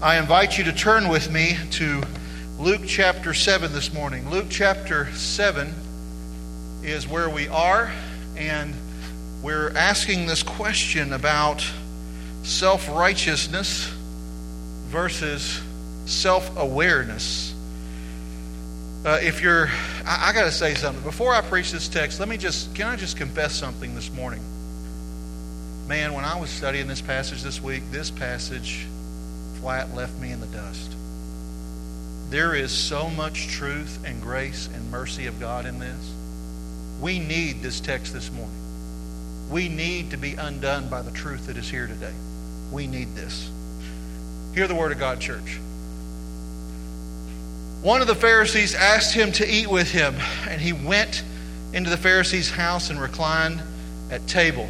I 0.00 0.18
invite 0.18 0.56
you 0.56 0.62
to 0.62 0.72
turn 0.72 1.08
with 1.08 1.28
me 1.28 1.56
to 1.72 2.04
Luke 2.56 2.82
chapter 2.86 3.34
7 3.34 3.72
this 3.72 3.92
morning. 3.92 4.30
Luke 4.30 4.46
chapter 4.48 5.12
7 5.12 5.74
is 6.84 7.08
where 7.08 7.28
we 7.28 7.48
are, 7.48 7.92
and 8.36 8.76
we're 9.42 9.70
asking 9.70 10.26
this 10.26 10.44
question 10.44 11.12
about 11.12 11.68
self 12.44 12.88
righteousness 12.88 13.88
versus 14.86 15.60
self 16.06 16.56
awareness. 16.56 17.52
Uh, 19.04 19.18
if 19.20 19.42
you're, 19.42 19.66
I, 20.06 20.28
I 20.28 20.32
got 20.32 20.44
to 20.44 20.52
say 20.52 20.76
something. 20.76 21.02
Before 21.02 21.34
I 21.34 21.40
preach 21.40 21.72
this 21.72 21.88
text, 21.88 22.20
let 22.20 22.28
me 22.28 22.36
just, 22.36 22.72
can 22.76 22.86
I 22.86 22.94
just 22.94 23.16
confess 23.16 23.52
something 23.52 23.96
this 23.96 24.12
morning? 24.12 24.44
Man, 25.88 26.12
when 26.12 26.24
I 26.24 26.38
was 26.38 26.50
studying 26.50 26.86
this 26.86 27.02
passage 27.02 27.42
this 27.42 27.60
week, 27.60 27.82
this 27.90 28.12
passage 28.12 28.86
flat 29.68 29.94
left 29.94 30.18
me 30.18 30.32
in 30.32 30.40
the 30.40 30.46
dust. 30.46 30.96
There 32.30 32.54
is 32.54 32.72
so 32.72 33.10
much 33.10 33.48
truth 33.48 33.98
and 34.02 34.22
grace 34.22 34.66
and 34.72 34.90
mercy 34.90 35.26
of 35.26 35.38
God 35.38 35.66
in 35.66 35.78
this. 35.78 36.14
We 37.02 37.18
need 37.18 37.60
this 37.60 37.78
text 37.78 38.14
this 38.14 38.32
morning. 38.32 38.56
We 39.50 39.68
need 39.68 40.12
to 40.12 40.16
be 40.16 40.36
undone 40.36 40.88
by 40.88 41.02
the 41.02 41.10
truth 41.10 41.48
that 41.48 41.58
is 41.58 41.68
here 41.68 41.86
today. 41.86 42.14
We 42.72 42.86
need 42.86 43.14
this. 43.14 43.50
Hear 44.54 44.66
the 44.68 44.74
word 44.74 44.90
of 44.90 44.98
God, 44.98 45.20
church. 45.20 45.60
One 47.82 48.00
of 48.00 48.06
the 48.06 48.14
Pharisees 48.14 48.74
asked 48.74 49.12
him 49.12 49.32
to 49.32 49.46
eat 49.46 49.66
with 49.66 49.90
him, 49.90 50.14
and 50.48 50.62
he 50.62 50.72
went 50.72 51.24
into 51.74 51.90
the 51.90 51.98
Pharisee's 51.98 52.48
house 52.48 52.88
and 52.88 52.98
reclined 52.98 53.60
at 54.10 54.26
table. 54.26 54.66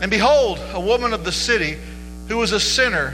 And 0.00 0.10
behold, 0.10 0.58
a 0.72 0.80
woman 0.80 1.12
of 1.12 1.26
the 1.26 1.32
city 1.32 1.76
who 2.28 2.38
was 2.38 2.52
a 2.52 2.60
sinner 2.60 3.12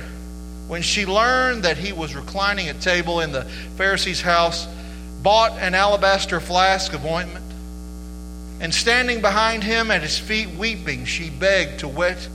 when 0.68 0.82
she 0.82 1.06
learned 1.06 1.64
that 1.64 1.76
he 1.76 1.92
was 1.92 2.14
reclining 2.14 2.68
at 2.68 2.80
table 2.80 3.20
in 3.20 3.32
the 3.32 3.42
Pharisee's 3.76 4.20
house, 4.20 4.68
bought 5.22 5.52
an 5.58 5.74
alabaster 5.74 6.38
flask 6.38 6.92
of 6.92 7.04
ointment, 7.04 7.44
and 8.60 8.72
standing 8.72 9.20
behind 9.20 9.64
him 9.64 9.90
at 9.90 10.02
his 10.02 10.18
feet 10.18 10.50
weeping, 10.50 11.04
she 11.04 11.30
begged 11.30 11.80
to 11.80 11.88
wet 11.88 12.28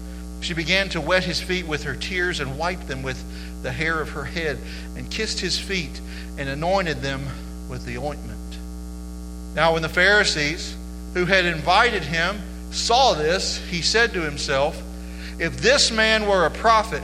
she 0.43 0.53
began 0.53 0.89
to 0.89 0.99
wet 0.99 1.23
his 1.23 1.41
feet 1.41 1.65
with 1.65 1.83
her 1.83 1.95
tears 1.95 2.41
and 2.41 2.57
wiped 2.57 2.87
them 2.87 3.01
with 3.01 3.23
the 3.63 3.71
hair 3.71 4.01
of 4.01 4.09
her 4.09 4.25
head 4.25 4.59
and 4.97 5.09
kissed 5.09 5.39
his 5.39 5.57
feet 5.57 6.01
and 6.37 6.49
anointed 6.49 7.01
them 7.01 7.25
with 7.69 7.85
the 7.85 7.97
ointment. 7.97 8.39
Now 9.55 9.73
when 9.73 9.81
the 9.81 9.89
Pharisees 9.89 10.75
who 11.13 11.25
had 11.25 11.45
invited 11.45 12.03
him 12.03 12.41
saw 12.71 13.13
this, 13.13 13.57
he 13.69 13.81
said 13.81 14.13
to 14.13 14.21
himself, 14.21 14.81
if 15.39 15.61
this 15.61 15.91
man 15.91 16.27
were 16.27 16.45
a 16.45 16.51
prophet, 16.51 17.03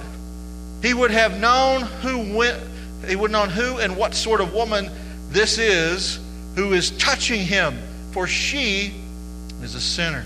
he 0.82 0.94
would 0.94 1.12
have 1.12 1.40
known 1.40 1.82
who 1.82 2.36
went, 2.36 2.62
he 3.08 3.16
would 3.16 3.32
known 3.32 3.50
who 3.50 3.78
and 3.78 3.98
what 3.98 4.14
sort 4.14 4.42
of 4.42 4.54
woman 4.54 4.90
this 5.30 5.58
is 5.58 6.20
who 6.56 6.74
is 6.74 6.92
touching 6.92 7.42
him, 7.42 7.78
for 8.12 8.28
she 8.28 8.94
is 9.62 9.76
a 9.76 9.82
sinner. 9.82 10.26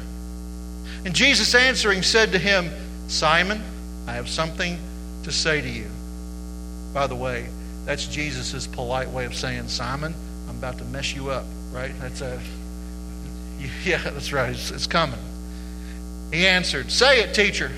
And 1.06 1.14
Jesus 1.14 1.54
answering 1.54 2.02
said 2.02 2.31
to 2.31 2.40
him, 2.40 2.72
Simon, 3.08 3.62
I 4.08 4.14
have 4.14 4.30
something 4.30 4.78
to 5.24 5.31
say 5.31 5.62
to 5.62 5.70
you. 5.70 5.88
By 6.94 7.08
the 7.08 7.16
way, 7.16 7.48
that's 7.86 8.08
Jesus' 8.08 8.68
polite 8.68 9.09
way 9.09 9.26
of 9.26 9.36
saying, 9.36 9.68
Simon, 9.68 10.14
I'm 10.48 10.58
about 10.58 10.78
to 10.78 10.86
mess 10.86 11.14
you 11.14 11.30
up, 11.30 11.46
right? 11.72 11.92
That's 12.00 12.22
a, 12.22 12.40
yeah, 13.84 13.98
that's 13.98 14.31
right. 14.31 14.52
It's, 14.52 14.72
it's 14.72 14.88
coming. 14.88 15.20
He 16.31 16.48
answered, 16.48 16.92
Say 16.92 17.22
it, 17.22 17.34
teacher. 17.34 17.72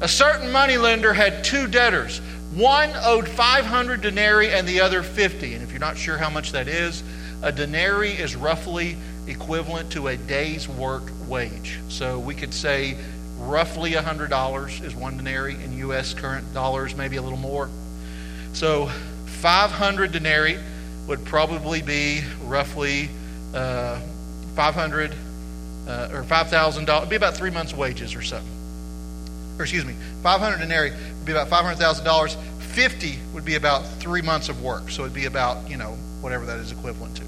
A 0.00 0.08
certain 0.08 0.50
moneylender 0.50 1.12
had 1.12 1.44
two 1.44 1.66
debtors. 1.66 2.22
One 2.54 2.90
owed 2.96 3.28
500 3.28 4.00
denarii 4.00 4.50
and 4.50 4.66
the 4.66 4.80
other 4.80 5.02
50. 5.02 5.54
And 5.54 5.62
if 5.62 5.72
you're 5.72 5.78
not 5.78 5.98
sure 5.98 6.16
how 6.16 6.30
much 6.30 6.52
that 6.52 6.68
is, 6.68 7.02
a 7.42 7.52
denarii 7.52 8.12
is 8.12 8.34
roughly 8.34 8.96
equivalent 9.26 9.92
to 9.92 10.08
a 10.08 10.16
day's 10.16 10.66
work 10.66 11.02
wage. 11.28 11.78
So 11.88 12.18
we 12.18 12.34
could 12.34 12.54
say 12.54 12.96
roughly 13.38 13.92
$100 13.92 14.84
is 14.84 14.94
one 14.94 15.18
denarii 15.18 15.62
in 15.62 15.76
U.S. 15.78 16.14
current 16.14 16.52
dollars, 16.54 16.96
maybe 16.96 17.16
a 17.16 17.22
little 17.22 17.38
more. 17.38 17.68
So 18.54 18.86
500 19.26 20.12
denarii 20.12 20.58
would 21.08 21.26
probably 21.26 21.82
be 21.82 22.22
roughly 22.44 23.10
uh, 23.52 24.00
500 24.56 25.14
uh, 25.86 26.08
or 26.12 26.22
$5,000. 26.22 26.96
It'd 26.96 27.10
be 27.10 27.16
about 27.16 27.36
three 27.36 27.50
months' 27.50 27.74
wages 27.74 28.14
or 28.14 28.22
something 28.22 28.59
or 29.60 29.64
excuse 29.64 29.84
me, 29.84 29.94
500 30.22 30.58
denarii 30.58 30.90
would 30.90 31.26
be 31.26 31.32
about 31.32 31.48
$500,000. 31.48 32.36
50 32.60 33.18
would 33.34 33.44
be 33.44 33.56
about 33.56 33.86
three 33.98 34.22
months 34.22 34.48
of 34.48 34.62
work. 34.62 34.90
So 34.90 35.02
it'd 35.02 35.14
be 35.14 35.26
about, 35.26 35.68
you 35.68 35.76
know, 35.76 35.96
whatever 36.20 36.46
that 36.46 36.58
is 36.58 36.72
equivalent 36.72 37.16
to. 37.16 37.22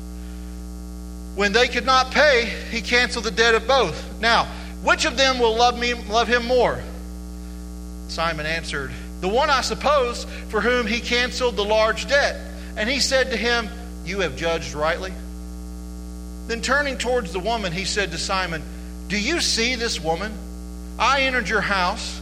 When 1.35 1.53
they 1.53 1.69
could 1.69 1.87
not 1.87 2.11
pay, 2.11 2.47
he 2.71 2.81
canceled 2.81 3.25
the 3.25 3.31
debt 3.31 3.55
of 3.55 3.67
both. 3.67 4.21
Now, 4.21 4.47
which 4.83 5.05
of 5.05 5.17
them 5.17 5.39
will 5.39 5.57
love 5.57 5.79
me, 5.79 5.95
love 5.95 6.29
him 6.29 6.47
more? 6.47 6.81
Simon 8.09 8.47
answered, 8.47 8.93
The 9.21 9.29
one, 9.29 9.51
I 9.51 9.61
suppose, 9.61 10.25
for 10.49 10.61
whom 10.61 10.87
he 10.87 11.01
canceled 11.01 11.57
the 11.57 11.65
large 11.65 12.07
debt. 12.07 12.37
And 12.77 12.89
he 12.89 13.01
said 13.01 13.31
to 13.31 13.37
him, 13.37 13.69
You 14.05 14.21
have 14.21 14.37
judged 14.37 14.75
rightly. 14.75 15.13
Then 16.47 16.61
turning 16.61 16.99
towards 16.99 17.33
the 17.33 17.41
woman, 17.41 17.73
he 17.73 17.85
said 17.85 18.11
to 18.13 18.19
Simon, 18.19 18.63
Do 19.09 19.19
you 19.19 19.41
see 19.41 19.75
this 19.75 20.01
woman? 20.01 20.33
I 20.99 21.23
entered 21.23 21.49
your 21.49 21.61
house. 21.61 22.22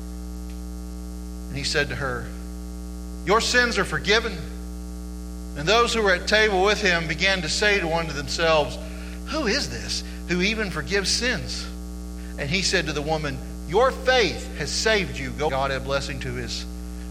And 1.51 1.57
he 1.57 1.65
said 1.65 1.89
to 1.89 1.95
her, 1.95 2.25
Your 3.25 3.41
sins 3.41 3.77
are 3.77 3.83
forgiven. 3.83 4.37
And 5.57 5.67
those 5.67 5.93
who 5.93 6.01
were 6.01 6.13
at 6.13 6.25
table 6.25 6.63
with 6.63 6.81
him 6.81 7.09
began 7.09 7.41
to 7.41 7.49
say 7.49 7.77
to 7.77 7.87
one 7.87 8.07
to 8.07 8.13
themselves, 8.13 8.77
Who 9.31 9.47
is 9.47 9.69
this 9.69 10.01
who 10.29 10.41
even 10.41 10.71
forgives 10.71 11.11
sins? 11.11 11.67
And 12.39 12.49
he 12.49 12.61
said 12.61 12.85
to 12.85 12.93
the 12.93 13.01
woman, 13.01 13.37
Your 13.67 13.91
faith 13.91 14.57
has 14.59 14.71
saved 14.71 15.19
you. 15.19 15.31
Go. 15.31 15.49
God 15.49 15.71
have 15.71 15.83
blessing 15.83 16.21
to 16.21 16.35
his 16.35 16.65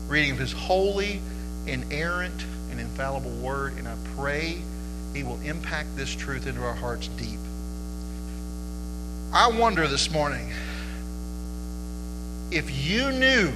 reading 0.08 0.32
of 0.32 0.38
his 0.38 0.52
holy, 0.52 1.20
inerrant, 1.66 2.42
and 2.70 2.80
infallible 2.80 3.32
word. 3.42 3.74
And 3.76 3.86
I 3.86 3.94
pray 4.16 4.56
he 5.12 5.22
will 5.22 5.38
impact 5.42 5.98
this 5.98 6.16
truth 6.16 6.46
into 6.46 6.64
our 6.64 6.72
hearts 6.72 7.08
deep. 7.08 7.40
I 9.34 9.48
wonder 9.48 9.86
this 9.86 10.10
morning 10.10 10.50
if 12.50 12.70
you 12.70 13.12
knew 13.12 13.52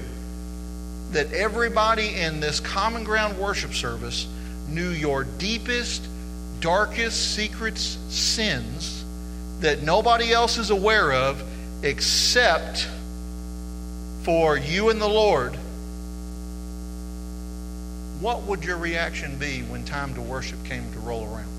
that 1.14 1.32
everybody 1.32 2.14
in 2.14 2.40
this 2.40 2.60
common 2.60 3.04
ground 3.04 3.38
worship 3.38 3.72
service 3.72 4.26
knew 4.68 4.90
your 4.90 5.24
deepest, 5.24 6.06
darkest 6.60 7.34
secrets, 7.34 7.98
sins 8.08 9.04
that 9.60 9.82
nobody 9.82 10.32
else 10.32 10.58
is 10.58 10.70
aware 10.70 11.12
of 11.12 11.42
except 11.82 12.88
for 14.22 14.56
you 14.56 14.90
and 14.90 15.00
the 15.00 15.08
Lord, 15.08 15.54
what 18.20 18.42
would 18.42 18.64
your 18.64 18.76
reaction 18.76 19.38
be 19.38 19.62
when 19.62 19.84
time 19.84 20.14
to 20.14 20.20
worship 20.20 20.64
came 20.64 20.92
to 20.92 20.98
roll 21.00 21.24
around? 21.24 21.50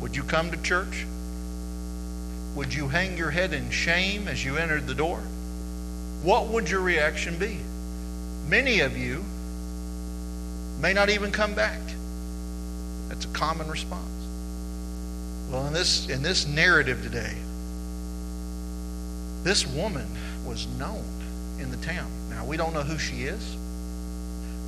Would 0.00 0.16
you 0.16 0.22
come 0.22 0.50
to 0.50 0.56
church? 0.62 1.06
Would 2.54 2.72
you 2.72 2.88
hang 2.88 3.16
your 3.16 3.30
head 3.30 3.52
in 3.52 3.70
shame 3.70 4.28
as 4.28 4.44
you 4.44 4.56
entered 4.56 4.86
the 4.86 4.94
door? 4.94 5.22
what 6.24 6.46
would 6.46 6.70
your 6.70 6.80
reaction 6.80 7.38
be? 7.38 7.58
Many 8.48 8.80
of 8.80 8.96
you 8.96 9.24
may 10.80 10.92
not 10.92 11.08
even 11.08 11.32
come 11.32 11.54
back. 11.54 11.80
That's 13.08 13.24
a 13.24 13.28
common 13.28 13.70
response. 13.70 14.10
Well, 15.50 15.66
in 15.66 15.72
this, 15.72 16.08
in 16.08 16.22
this 16.22 16.46
narrative 16.46 17.02
today, 17.02 17.36
this 19.42 19.66
woman 19.66 20.06
was 20.46 20.66
known 20.78 21.04
in 21.58 21.70
the 21.70 21.76
town. 21.78 22.10
Now, 22.30 22.44
we 22.44 22.56
don't 22.56 22.74
know 22.74 22.82
who 22.82 22.98
she 22.98 23.24
is. 23.24 23.56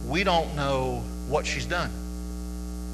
We 0.06 0.22
don't 0.22 0.54
know 0.54 1.02
what 1.28 1.46
she's 1.46 1.66
done. 1.66 1.90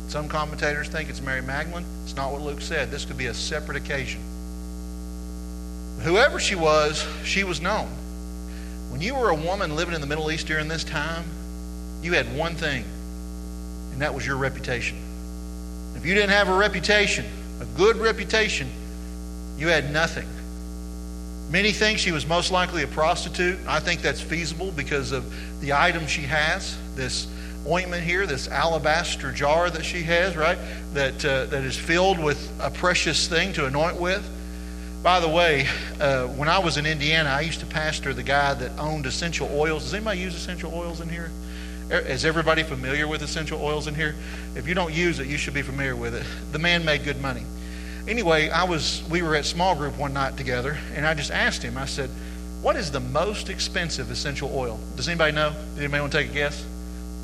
Some 0.08 0.28
commentators 0.28 0.88
think 0.88 1.10
it's 1.10 1.20
Mary 1.20 1.42
Magdalene. 1.42 1.84
It's 2.04 2.16
not 2.16 2.32
what 2.32 2.40
Luke 2.40 2.60
said. 2.60 2.90
This 2.90 3.04
could 3.04 3.18
be 3.18 3.26
a 3.26 3.34
separate 3.34 3.76
occasion. 3.76 4.20
Whoever 6.00 6.40
she 6.40 6.54
was, 6.54 7.06
she 7.24 7.44
was 7.44 7.60
known. 7.60 7.88
When 8.92 9.00
you 9.00 9.14
were 9.14 9.30
a 9.30 9.34
woman 9.34 9.74
living 9.74 9.94
in 9.94 10.02
the 10.02 10.06
Middle 10.06 10.30
East 10.30 10.46
during 10.46 10.68
this 10.68 10.84
time, 10.84 11.24
you 12.02 12.12
had 12.12 12.36
one 12.36 12.54
thing, 12.56 12.84
and 13.90 14.02
that 14.02 14.12
was 14.12 14.26
your 14.26 14.36
reputation. 14.36 14.98
If 15.96 16.04
you 16.04 16.14
didn't 16.14 16.28
have 16.28 16.50
a 16.50 16.54
reputation, 16.54 17.24
a 17.62 17.64
good 17.78 17.96
reputation, 17.96 18.70
you 19.56 19.68
had 19.68 19.90
nothing. 19.90 20.28
Many 21.50 21.72
think 21.72 22.00
she 22.00 22.12
was 22.12 22.26
most 22.26 22.50
likely 22.50 22.82
a 22.82 22.86
prostitute. 22.86 23.58
I 23.66 23.80
think 23.80 24.02
that's 24.02 24.20
feasible 24.20 24.72
because 24.72 25.10
of 25.10 25.24
the 25.62 25.72
item 25.72 26.06
she 26.06 26.22
has. 26.22 26.76
This 26.94 27.26
ointment 27.66 28.04
here, 28.04 28.26
this 28.26 28.46
alabaster 28.46 29.32
jar 29.32 29.70
that 29.70 29.86
she 29.86 30.02
has, 30.02 30.36
right? 30.36 30.58
That, 30.92 31.24
uh, 31.24 31.46
that 31.46 31.64
is 31.64 31.78
filled 31.78 32.18
with 32.18 32.52
a 32.60 32.70
precious 32.70 33.26
thing 33.26 33.54
to 33.54 33.64
anoint 33.64 33.98
with. 33.98 34.28
By 35.02 35.18
the 35.18 35.28
way, 35.28 35.66
uh, 36.00 36.26
when 36.28 36.48
I 36.48 36.60
was 36.60 36.76
in 36.76 36.86
Indiana, 36.86 37.28
I 37.28 37.40
used 37.40 37.58
to 37.58 37.66
pastor 37.66 38.14
the 38.14 38.22
guy 38.22 38.54
that 38.54 38.70
owned 38.78 39.04
essential 39.04 39.50
oils. 39.52 39.82
Does 39.82 39.94
anybody 39.94 40.20
use 40.20 40.36
essential 40.36 40.72
oils 40.72 41.00
in 41.00 41.08
here? 41.08 41.32
Is 41.90 42.24
everybody 42.24 42.62
familiar 42.62 43.08
with 43.08 43.20
essential 43.22 43.60
oils 43.60 43.88
in 43.88 43.96
here? 43.96 44.14
If 44.54 44.68
you 44.68 44.74
don't 44.74 44.94
use 44.94 45.18
it, 45.18 45.26
you 45.26 45.38
should 45.38 45.54
be 45.54 45.62
familiar 45.62 45.96
with 45.96 46.14
it. 46.14 46.24
The 46.52 46.60
man 46.60 46.84
made 46.84 47.02
good 47.02 47.20
money. 47.20 47.42
Anyway, 48.06 48.48
I 48.48 48.62
was 48.62 49.02
we 49.10 49.22
were 49.22 49.34
at 49.34 49.44
small 49.44 49.74
group 49.74 49.98
one 49.98 50.12
night 50.12 50.36
together, 50.36 50.78
and 50.94 51.04
I 51.04 51.14
just 51.14 51.32
asked 51.32 51.64
him. 51.64 51.76
I 51.76 51.86
said, 51.86 52.08
"What 52.62 52.76
is 52.76 52.92
the 52.92 53.00
most 53.00 53.50
expensive 53.50 54.08
essential 54.08 54.56
oil?" 54.56 54.78
Does 54.94 55.08
anybody 55.08 55.32
know? 55.32 55.52
Anybody 55.76 56.00
want 56.00 56.12
to 56.12 56.18
take 56.18 56.30
a 56.30 56.34
guess? 56.34 56.64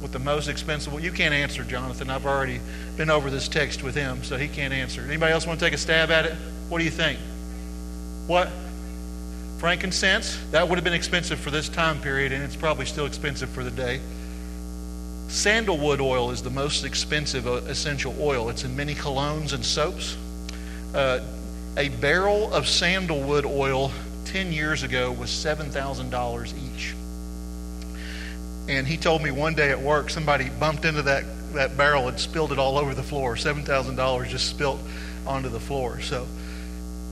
What 0.01 0.11
the 0.11 0.19
most 0.19 0.49
expensive? 0.49 0.93
Well, 0.93 1.03
you 1.03 1.13
can't 1.13 1.33
answer, 1.33 1.63
Jonathan. 1.63 2.11
I've 2.11 2.27
already 2.27 2.61
been 2.97 3.09
over 3.09 3.31
this 3.31 3.47
text 3.47 3.85
with 3.85 3.95
him, 3.95 4.25
so 4.25 4.37
he 4.37 4.49
can't 4.49 4.75
answer. 4.75 5.03
Anybody 5.03 5.33
else 5.33 5.47
want 5.47 5.61
to 5.61 5.65
take 5.65 5.75
a 5.75 5.79
stab 5.79 6.11
at 6.11 6.27
it? 6.27 6.35
What 6.69 6.79
do 6.79 6.85
you 6.85 6.91
think? 6.91 7.19
What? 8.29 8.51
Frankincense? 9.57 10.39
That 10.51 10.69
would 10.69 10.77
have 10.77 10.85
been 10.85 10.93
expensive 10.93 11.41
for 11.41 11.51
this 11.51 11.71
time 11.71 11.99
period, 11.99 12.31
and 12.31 12.45
it's 12.45 12.55
probably 12.55 12.85
still 12.85 13.07
expensive 13.07 13.49
for 13.49 13.65
the 13.65 13.71
day. 13.71 14.01
Sandalwood 15.29 16.03
oil 16.03 16.31
is 16.31 16.43
the 16.43 16.51
most 16.51 16.85
expensive 16.85 17.47
uh, 17.47 17.55
essential 17.69 18.15
oil. 18.21 18.51
It's 18.51 18.65
in 18.65 18.77
many 18.77 18.95
colognes 18.95 19.55
and 19.55 19.65
soaps. 19.65 20.19
Uh, 20.95 21.21
a 21.79 21.89
barrel 21.89 22.53
of 22.53 22.69
sandalwood 22.69 23.47
oil 23.47 23.93
10 24.27 24.53
years 24.53 24.83
ago 24.83 25.11
was 25.11 25.31
$7,000 25.31 26.53
each. 26.63 26.95
And 28.69 28.87
he 28.87 28.99
told 28.99 29.23
me 29.23 29.31
one 29.31 29.55
day 29.55 29.71
at 29.71 29.81
work, 29.81 30.11
somebody 30.11 30.51
bumped 30.51 30.85
into 30.85 31.01
that, 31.03 31.25
that 31.55 31.79
barrel 31.79 32.09
and 32.09 32.21
spilled 32.21 32.53
it 32.53 32.59
all 32.59 32.77
over 32.77 32.93
the 32.93 33.03
floor. 33.03 33.37
$7,000 33.37 34.29
just 34.29 34.51
spilt 34.51 34.81
onto 35.27 35.49
the 35.49 35.61
floor. 35.61 36.03
So 36.03 36.27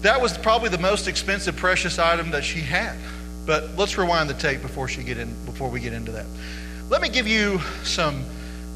that 0.03 0.21
was 0.21 0.37
probably 0.39 0.69
the 0.69 0.79
most 0.79 1.09
expensive 1.09 1.57
precious 1.57 1.99
item 1.99 2.31
that 2.31 2.45
she 2.45 2.61
had. 2.61 2.97
But 3.47 3.77
let's 3.77 3.97
rewind 3.97 4.29
the 4.29 4.35
tape 4.35 4.63
before, 4.63 4.89
she 4.89 5.03
get 5.03 5.19
in, 5.19 5.33
before 5.45 5.69
we 5.71 5.81
get 5.81 5.93
into 5.93 6.13
that. 6.13 6.27
Let 6.89 7.01
me 7.01 7.09
give 7.09 7.27
you 7.27 7.61
some 7.85 8.25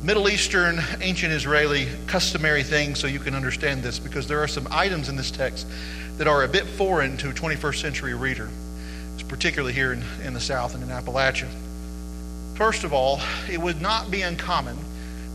Middle 0.02 0.28
Eastern, 0.28 0.80
ancient 1.00 1.32
Israeli 1.32 1.86
customary 2.06 2.62
things 2.62 2.98
so 2.98 3.06
you 3.06 3.18
can 3.18 3.34
understand 3.34 3.82
this 3.82 3.98
because 3.98 4.26
there 4.26 4.42
are 4.42 4.48
some 4.48 4.66
items 4.70 5.08
in 5.08 5.16
this 5.16 5.30
text 5.30 5.66
that 6.16 6.26
are 6.26 6.44
a 6.44 6.48
bit 6.48 6.64
foreign 6.64 7.16
to 7.18 7.30
a 7.30 7.32
21st 7.32 7.80
century 7.80 8.14
reader, 8.14 8.48
particularly 9.28 9.72
here 9.72 9.92
in, 9.92 10.02
in 10.24 10.32
the 10.32 10.40
South 10.40 10.74
and 10.74 10.82
in 10.82 10.88
Appalachia. 10.88 11.48
First 12.54 12.84
of 12.84 12.92
all, 12.92 13.20
it 13.50 13.60
would 13.60 13.80
not 13.80 14.10
be 14.10 14.22
uncommon 14.22 14.76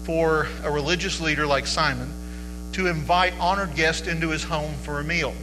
for 0.04 0.48
a 0.64 0.72
religious 0.72 1.20
leader 1.20 1.46
like 1.46 1.68
Simon 1.68 2.12
to 2.74 2.88
invite 2.88 3.34
honored 3.40 3.76
guests 3.76 4.08
into 4.08 4.30
his 4.30 4.44
home 4.44 4.74
for 4.84 5.00
a 5.00 5.04
meal. 5.04 5.34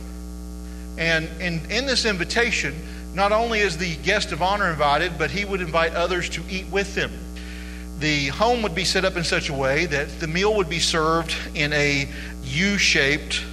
And 0.99 1.29
in, 1.41 1.71
in 1.71 1.87
this 1.87 2.05
invitation, 2.05 2.75
not 3.15 3.33
only 3.33 3.61
is 3.61 3.79
the 3.79 3.97
guest 3.97 4.33
of 4.33 4.43
honor 4.43 4.71
invited, 4.71 5.19
but 5.19 5.31
he 5.31 5.45
would 5.45 5.61
invite 5.61 5.95
others 5.95 6.29
to 6.31 6.43
eat 6.49 6.67
with 6.69 6.95
them. 6.95 7.13
The 7.99 8.29
home 8.29 8.63
would 8.63 8.75
be 8.75 8.85
set 8.85 9.05
up 9.05 9.17
in 9.17 9.25
such 9.25 9.49
a 9.49 9.53
way 9.53 9.87
that 9.87 10.21
the 10.21 10.27
meal 10.27 10.55
would 10.57 10.69
be 10.69 10.81
served 10.81 11.35
in 11.55 11.73
a 11.73 12.09
U 12.45 12.79
shaped 12.79 13.45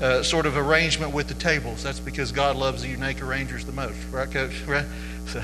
uh, 0.00 0.22
sort 0.22 0.46
of 0.46 0.56
arrangement 0.56 1.12
with 1.12 1.28
the 1.28 1.34
tables. 1.34 1.82
That's 1.82 2.00
because 2.00 2.32
God 2.32 2.56
loves 2.56 2.82
the 2.82 2.88
unique 2.88 3.22
arrangers 3.22 3.64
the 3.64 3.72
most, 3.72 3.96
right, 4.12 4.30
Coach? 4.30 4.62
Right? 4.66 4.86
So, 5.26 5.42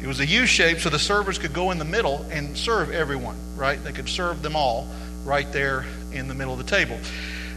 it 0.00 0.06
was 0.06 0.18
a 0.18 0.26
U 0.26 0.46
shape 0.46 0.80
so 0.80 0.88
the 0.88 0.98
servers 0.98 1.38
could 1.38 1.52
go 1.52 1.70
in 1.70 1.78
the 1.78 1.84
middle 1.84 2.26
and 2.30 2.56
serve 2.56 2.90
everyone, 2.90 3.36
right? 3.56 3.82
They 3.82 3.92
could 3.92 4.08
serve 4.08 4.42
them 4.42 4.56
all 4.56 4.88
right 5.24 5.50
there 5.52 5.84
in 6.12 6.26
the 6.26 6.34
middle 6.34 6.52
of 6.52 6.58
the 6.58 6.64
table. 6.64 6.98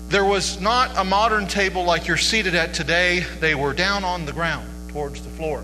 There 0.07 0.24
was 0.24 0.62
not 0.62 0.96
a 0.98 1.04
modern 1.04 1.48
table 1.48 1.84
like 1.84 2.07
you're 2.07 2.16
seated 2.16 2.54
at 2.54 2.75
today. 2.75 3.25
They 3.40 3.56
were 3.56 3.74
down 3.74 4.04
on 4.04 4.25
the 4.25 4.34
ground 4.34 4.69
towards 4.90 5.22
the 5.22 5.30
floor. 5.30 5.63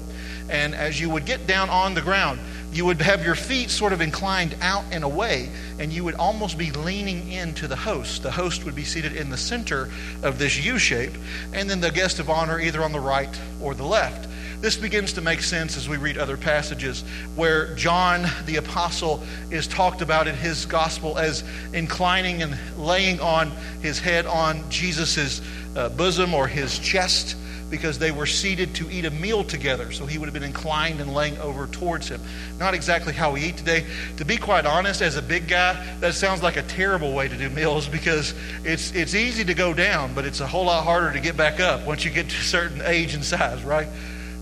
And 0.50 0.74
as 0.74 1.00
you 1.00 1.12
would 1.12 1.26
get 1.26 1.46
down 1.46 1.70
on 1.70 1.94
the 1.94 2.02
ground, 2.02 2.40
you 2.74 2.86
would 2.86 3.02
have 3.02 3.24
your 3.24 3.36
feet 3.36 3.70
sort 3.70 3.94
of 3.94 4.02
inclined 4.02 4.56
out 4.62 4.84
and 4.92 5.04
away, 5.04 5.50
and 5.78 5.94
you 5.94 6.04
would 6.04 6.16
almost 6.16 6.58
be 6.58 6.72
leaning 6.72 7.32
into 7.32 7.68
the 7.68 7.76
host. 7.76 8.24
The 8.24 8.32
host 8.32 8.66
would 8.66 8.76
be 8.76 8.84
seated 8.84 9.16
in 9.16 9.30
the 9.30 9.38
center 9.38 9.90
of 10.24 10.40
this 10.40 10.58
U 10.66 10.80
shape, 10.80 11.14
and 11.54 11.70
then 11.70 11.80
the 11.80 11.92
guest 11.92 12.20
of 12.20 12.30
honor 12.30 12.60
either 12.60 12.82
on 12.84 12.94
the 12.94 13.00
right 13.00 13.40
or 13.62 13.76
the 13.76 13.86
left. 13.86 14.28
This 14.62 14.78
begins 14.78 15.14
to 15.14 15.22
make 15.22 15.42
sense 15.42 15.76
as 15.76 15.90
we 15.90 15.98
read 15.98 16.20
other 16.20 16.38
passages 16.38 17.04
where 17.36 17.74
John 17.74 18.28
the 18.46 18.58
Apostle 18.58 19.24
is 19.50 19.68
talked 19.68 20.04
about 20.04 20.28
in 20.28 20.36
his 20.36 20.68
gospel 20.68 21.18
as 21.18 21.44
inclining 21.74 22.44
and 22.44 22.56
laying 22.78 23.20
on 23.22 23.50
his 23.82 24.00
head 24.00 24.28
on 24.28 24.70
Jesus' 24.70 25.42
uh, 25.76 25.90
bosom 25.90 26.36
or 26.36 26.48
his 26.48 26.78
chest 26.78 27.36
because 27.72 27.98
they 27.98 28.12
were 28.12 28.28
seated 28.28 28.76
to 28.76 28.92
eat 28.92 29.06
a 29.06 29.10
meal 29.10 29.44
together. 29.44 29.92
So 29.92 30.06
he 30.06 30.20
would 30.20 30.28
have 30.28 30.34
been 30.34 30.44
inclined 30.44 31.00
and 31.00 31.12
laying 31.12 31.40
over 31.40 31.66
towards 31.66 32.08
him. 32.08 32.22
Not 32.60 32.76
exactly 32.76 33.14
how 33.14 33.32
we 33.32 33.42
eat 33.46 33.58
today. 33.58 33.88
To 34.18 34.26
be 34.26 34.38
quite 34.38 34.68
honest, 34.68 35.02
as 35.02 35.16
a 35.16 35.24
big 35.24 35.48
guy, 35.48 35.84
that 36.02 36.14
sounds 36.14 36.44
like 36.44 36.58
a 36.58 36.64
terrible 36.64 37.14
way 37.14 37.28
to 37.28 37.36
do 37.36 37.50
meals 37.50 37.88
because 37.88 38.36
it's, 38.64 38.92
it's 38.92 39.16
easy 39.16 39.44
to 39.46 39.56
go 39.56 39.74
down, 39.74 40.14
but 40.14 40.26
it's 40.26 40.42
a 40.42 40.48
whole 40.48 40.66
lot 40.66 40.84
harder 40.84 41.14
to 41.14 41.20
get 41.20 41.36
back 41.36 41.60
up 41.60 41.84
once 41.88 42.06
you 42.06 42.12
get 42.12 42.30
to 42.30 42.38
a 42.38 42.42
certain 42.42 42.82
age 42.84 43.16
and 43.16 43.26
size, 43.26 43.64
right? 43.64 43.88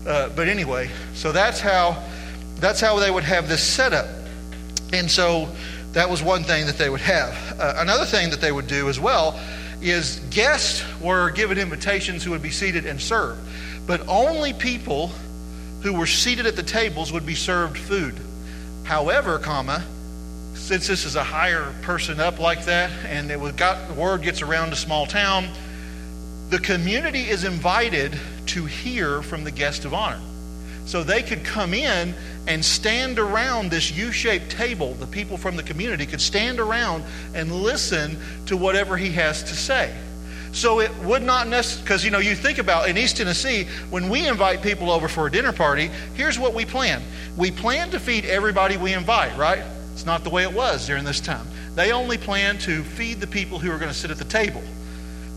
Uh, 0.06 0.28
but 0.30 0.48
anyway, 0.48 0.90
so 1.14 1.32
that's 1.32 1.60
how 1.60 2.02
that's 2.56 2.80
how 2.80 2.98
they 2.98 3.10
would 3.10 3.24
have 3.24 3.48
this 3.48 3.62
setup. 3.62 4.06
And 4.92 5.10
so 5.10 5.48
that 5.92 6.08
was 6.08 6.22
one 6.22 6.44
thing 6.44 6.66
that 6.66 6.78
they 6.78 6.90
would 6.90 7.00
have. 7.00 7.34
Uh, 7.58 7.74
another 7.78 8.04
thing 8.04 8.30
that 8.30 8.40
they 8.40 8.52
would 8.52 8.66
do 8.66 8.88
as 8.88 9.00
well 9.00 9.38
is 9.80 10.20
guests 10.30 10.84
were 11.00 11.30
given 11.30 11.58
invitations 11.58 12.22
who 12.22 12.30
would 12.30 12.42
be 12.42 12.50
seated 12.50 12.86
and 12.86 13.00
served, 13.00 13.40
but 13.86 14.06
only 14.08 14.52
people 14.52 15.10
who 15.82 15.94
were 15.94 16.06
seated 16.06 16.46
at 16.46 16.54
the 16.54 16.62
tables 16.62 17.12
would 17.12 17.24
be 17.24 17.34
served 17.34 17.78
food. 17.78 18.14
However, 18.84 19.38
comma, 19.38 19.82
since 20.54 20.86
this 20.86 21.06
is 21.06 21.16
a 21.16 21.24
higher 21.24 21.72
person 21.82 22.20
up 22.20 22.38
like 22.38 22.66
that, 22.66 22.90
and 23.06 23.30
it 23.30 23.40
was 23.40 23.52
got 23.52 23.96
word 23.96 24.22
gets 24.22 24.42
around 24.42 24.72
a 24.72 24.76
small 24.76 25.06
town, 25.06 25.48
the 26.50 26.58
community 26.58 27.22
is 27.22 27.44
invited 27.44 28.18
to 28.50 28.66
hear 28.66 29.22
from 29.22 29.44
the 29.44 29.50
guest 29.50 29.84
of 29.84 29.94
honor. 29.94 30.20
So 30.86 31.04
they 31.04 31.22
could 31.22 31.44
come 31.44 31.72
in 31.72 32.14
and 32.48 32.64
stand 32.64 33.18
around 33.18 33.70
this 33.70 33.92
U 33.92 34.10
shaped 34.10 34.50
table. 34.50 34.94
The 34.94 35.06
people 35.06 35.36
from 35.36 35.56
the 35.56 35.62
community 35.62 36.04
could 36.04 36.20
stand 36.20 36.58
around 36.58 37.04
and 37.32 37.52
listen 37.52 38.18
to 38.46 38.56
whatever 38.56 38.96
he 38.96 39.12
has 39.12 39.44
to 39.44 39.54
say. 39.54 39.94
So 40.52 40.80
it 40.80 40.92
would 41.04 41.22
not 41.22 41.46
necessarily, 41.46 41.84
because 41.84 42.04
you 42.04 42.10
know, 42.10 42.18
you 42.18 42.34
think 42.34 42.58
about 42.58 42.88
in 42.88 42.98
East 42.98 43.18
Tennessee, 43.18 43.68
when 43.90 44.08
we 44.08 44.26
invite 44.26 44.62
people 44.62 44.90
over 44.90 45.06
for 45.06 45.28
a 45.28 45.30
dinner 45.30 45.52
party, 45.52 45.90
here's 46.14 46.40
what 46.40 46.54
we 46.54 46.64
plan. 46.64 47.02
We 47.36 47.52
plan 47.52 47.90
to 47.90 48.00
feed 48.00 48.24
everybody 48.24 48.76
we 48.76 48.92
invite, 48.92 49.36
right? 49.38 49.62
It's 49.92 50.06
not 50.06 50.24
the 50.24 50.30
way 50.30 50.42
it 50.42 50.52
was 50.52 50.88
during 50.88 51.04
this 51.04 51.20
time. 51.20 51.46
They 51.76 51.92
only 51.92 52.18
plan 52.18 52.58
to 52.58 52.82
feed 52.82 53.20
the 53.20 53.28
people 53.28 53.60
who 53.60 53.70
are 53.70 53.78
going 53.78 53.92
to 53.92 53.96
sit 53.96 54.10
at 54.10 54.18
the 54.18 54.24
table. 54.24 54.62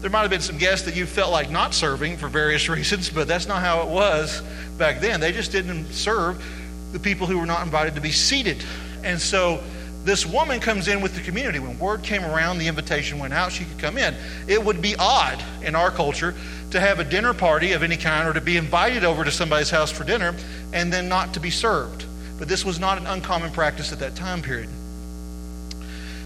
There 0.03 0.09
might 0.09 0.19
have 0.19 0.29
been 0.29 0.41
some 0.41 0.57
guests 0.57 0.85
that 0.85 0.97
you 0.97 1.05
felt 1.05 1.31
like 1.31 1.49
not 1.49 1.73
serving 1.73 2.17
for 2.17 2.27
various 2.27 2.67
reasons, 2.69 3.09
but 3.09 3.25
that's 3.25 3.47
not 3.47 3.61
how 3.61 3.83
it 3.83 3.87
was 3.87 4.41
back 4.77 4.99
then. 4.99 5.21
They 5.21 5.31
just 5.31 5.53
didn't 5.53 5.93
serve 5.93 6.43
the 6.91 6.99
people 6.99 7.25
who 7.25 7.39
were 7.39 7.45
not 7.45 7.63
invited 7.63 7.95
to 7.95 8.01
be 8.01 8.11
seated. 8.11 8.61
And 9.05 9.17
so 9.17 9.63
this 10.03 10.25
woman 10.25 10.59
comes 10.59 10.89
in 10.89 10.99
with 10.99 11.15
the 11.15 11.21
community. 11.21 11.59
When 11.59 11.79
word 11.79 12.03
came 12.03 12.25
around, 12.25 12.57
the 12.57 12.67
invitation 12.67 13.17
went 13.17 13.33
out, 13.33 13.53
she 13.53 13.63
could 13.63 13.79
come 13.79 13.97
in. 13.97 14.13
It 14.45 14.61
would 14.61 14.81
be 14.81 14.93
odd 14.99 15.41
in 15.63 15.73
our 15.73 15.89
culture 15.89 16.35
to 16.71 16.81
have 16.81 16.99
a 16.99 17.05
dinner 17.05 17.33
party 17.33 17.71
of 17.71 17.81
any 17.81 17.95
kind 17.95 18.27
or 18.27 18.33
to 18.33 18.41
be 18.41 18.57
invited 18.57 19.05
over 19.05 19.23
to 19.23 19.31
somebody's 19.31 19.69
house 19.69 19.89
for 19.89 20.03
dinner 20.03 20.35
and 20.73 20.91
then 20.91 21.07
not 21.07 21.33
to 21.35 21.39
be 21.39 21.49
served. 21.49 22.03
But 22.37 22.49
this 22.49 22.65
was 22.65 22.77
not 22.77 22.97
an 22.97 23.07
uncommon 23.07 23.51
practice 23.51 23.93
at 23.93 23.99
that 23.99 24.17
time 24.17 24.41
period. 24.41 24.67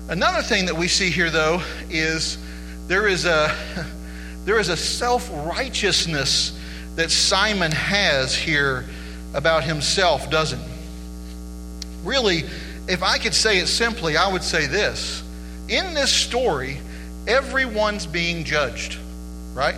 Another 0.10 0.42
thing 0.42 0.66
that 0.66 0.76
we 0.76 0.88
see 0.88 1.12
here, 1.12 1.30
though, 1.30 1.62
is 1.92 2.40
there 2.88 3.08
is 3.08 3.25
a, 3.25 3.53
there 4.46 4.60
is 4.60 4.70
a 4.70 4.77
self 4.77 5.29
righteousness 5.32 6.58
that 6.96 7.12
Simon 7.12 7.72
has 7.72 8.36
here 8.36 8.86
about 9.34 9.63
himself, 9.63 10.29
doesn't 10.29 10.62
Really, 12.08 12.46
if 12.88 13.03
I 13.03 13.17
could 13.17 13.34
say 13.34 13.60
it 13.60 13.67
simply, 13.67 14.15
I 14.15 14.32
would 14.32 14.44
say 14.44 14.65
this. 14.65 15.24
In 15.67 15.94
this 15.94 16.12
story, 16.12 16.79
everyone's 17.27 18.06
being 18.06 18.46
judged, 18.46 18.98
right? 19.53 19.75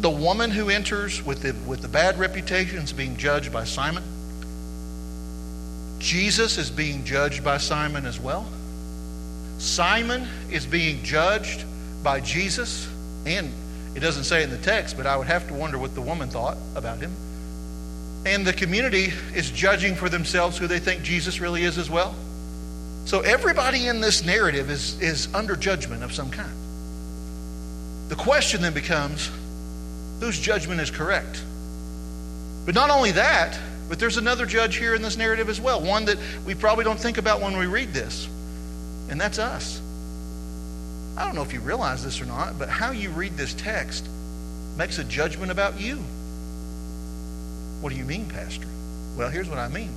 The 0.00 0.10
woman 0.10 0.52
who 0.52 0.68
enters 0.68 1.20
with 1.20 1.42
the, 1.42 1.52
with 1.68 1.82
the 1.82 1.88
bad 1.88 2.18
reputation 2.18 2.78
is 2.78 2.92
being 2.92 3.16
judged 3.16 3.52
by 3.52 3.64
Simon. 3.64 4.04
Jesus 5.98 6.58
is 6.58 6.70
being 6.70 7.04
judged 7.04 7.42
by 7.42 7.58
Simon 7.58 8.06
as 8.06 8.20
well. 8.20 8.46
Simon 9.58 10.26
is 10.50 10.66
being 10.66 11.02
judged 11.02 11.64
by 12.02 12.20
Jesus, 12.20 12.88
and 13.24 13.50
it 13.94 14.00
doesn't 14.00 14.24
say 14.24 14.42
in 14.42 14.50
the 14.50 14.58
text, 14.58 14.96
but 14.96 15.06
I 15.06 15.16
would 15.16 15.26
have 15.26 15.48
to 15.48 15.54
wonder 15.54 15.78
what 15.78 15.94
the 15.94 16.00
woman 16.00 16.28
thought 16.28 16.58
about 16.74 16.98
him. 16.98 17.12
And 18.26 18.46
the 18.46 18.52
community 18.52 19.12
is 19.34 19.50
judging 19.50 19.94
for 19.94 20.08
themselves 20.08 20.58
who 20.58 20.66
they 20.66 20.78
think 20.78 21.02
Jesus 21.02 21.40
really 21.40 21.62
is 21.62 21.78
as 21.78 21.88
well. 21.88 22.14
So 23.06 23.20
everybody 23.20 23.86
in 23.86 24.00
this 24.00 24.24
narrative 24.24 24.68
is, 24.68 25.00
is 25.00 25.32
under 25.32 25.54
judgment 25.54 26.02
of 26.02 26.12
some 26.12 26.30
kind. 26.30 26.52
The 28.08 28.16
question 28.16 28.62
then 28.62 28.74
becomes 28.74 29.30
whose 30.20 30.38
judgment 30.38 30.80
is 30.80 30.90
correct? 30.90 31.42
But 32.64 32.74
not 32.74 32.90
only 32.90 33.12
that, 33.12 33.58
but 33.88 34.00
there's 34.00 34.16
another 34.16 34.44
judge 34.44 34.76
here 34.76 34.94
in 34.94 35.02
this 35.02 35.16
narrative 35.16 35.48
as 35.48 35.60
well, 35.60 35.80
one 35.80 36.06
that 36.06 36.18
we 36.44 36.54
probably 36.54 36.84
don't 36.84 36.98
think 36.98 37.18
about 37.18 37.40
when 37.40 37.56
we 37.56 37.66
read 37.66 37.92
this, 37.92 38.28
and 39.08 39.20
that's 39.20 39.38
us. 39.38 39.80
I 41.16 41.24
don't 41.24 41.34
know 41.34 41.42
if 41.42 41.52
you 41.52 41.60
realize 41.60 42.04
this 42.04 42.20
or 42.20 42.26
not, 42.26 42.58
but 42.58 42.68
how 42.68 42.90
you 42.90 43.10
read 43.10 43.36
this 43.36 43.54
text 43.54 44.06
makes 44.76 44.98
a 44.98 45.04
judgment 45.04 45.50
about 45.50 45.80
you. 45.80 45.96
What 47.80 47.90
do 47.92 47.98
you 47.98 48.04
mean, 48.04 48.26
Pastor? 48.26 48.66
Well, 49.16 49.30
here's 49.30 49.48
what 49.48 49.58
I 49.58 49.68
mean. 49.68 49.90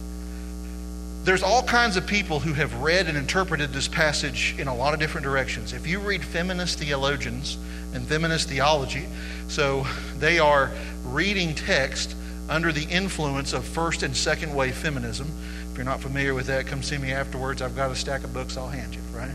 There's 1.25 1.43
all 1.43 1.63
kinds 1.63 1.97
of 1.97 2.07
people 2.07 2.39
who 2.39 2.53
have 2.53 2.73
read 2.81 3.07
and 3.07 3.17
interpreted 3.17 3.73
this 3.73 3.89
passage 3.89 4.55
in 4.57 4.69
a 4.69 4.75
lot 4.75 4.93
of 4.93 4.99
different 5.01 5.25
directions. 5.25 5.73
If 5.73 5.85
you 5.85 5.99
read 5.99 6.23
feminist 6.23 6.79
theologians 6.79 7.57
and 7.93 8.07
feminist 8.07 8.47
theology, 8.47 9.05
so 9.49 9.85
they 10.17 10.39
are 10.39 10.71
reading 11.03 11.53
text 11.53 12.15
under 12.49 12.71
the 12.71 12.85
influence 12.85 13.53
of 13.53 13.65
first 13.65 14.01
and 14.01 14.15
second 14.15 14.55
wave 14.55 14.75
feminism. 14.75 15.31
You're 15.79 15.85
not 15.85 16.01
familiar 16.01 16.33
with 16.33 16.47
that, 16.47 16.67
come 16.67 16.83
see 16.83 16.97
me 16.97 17.13
afterwards. 17.13 17.61
I've 17.61 17.73
got 17.73 17.89
a 17.89 17.95
stack 17.95 18.25
of 18.25 18.33
books 18.33 18.57
I'll 18.57 18.67
hand 18.67 18.93
you, 18.93 18.99
right? 19.13 19.31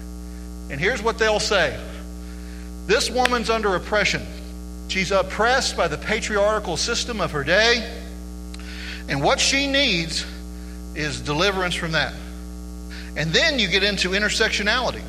And 0.69 0.79
here's 0.79 1.03
what 1.03 1.17
they'll 1.17 1.41
say 1.41 1.81
This 2.87 3.09
woman's 3.09 3.49
under 3.49 3.75
oppression. 3.77 4.21
She's 4.89 5.11
oppressed 5.11 5.75
by 5.75 5.89
the 5.89 5.97
patriarchal 5.97 6.77
system 6.77 7.23
of 7.23 7.31
her 7.31 7.45
day. 7.45 7.91
And 9.09 9.23
what 9.23 9.41
she 9.41 9.67
needs 9.67 10.27
is 10.95 11.19
deliverance 11.19 11.75
from 11.75 11.93
that. 11.93 12.13
And 13.17 13.33
then 13.33 13.59
you 13.59 13.67
get 13.67 13.83
into 13.83 14.11
intersectionality. 14.11 15.01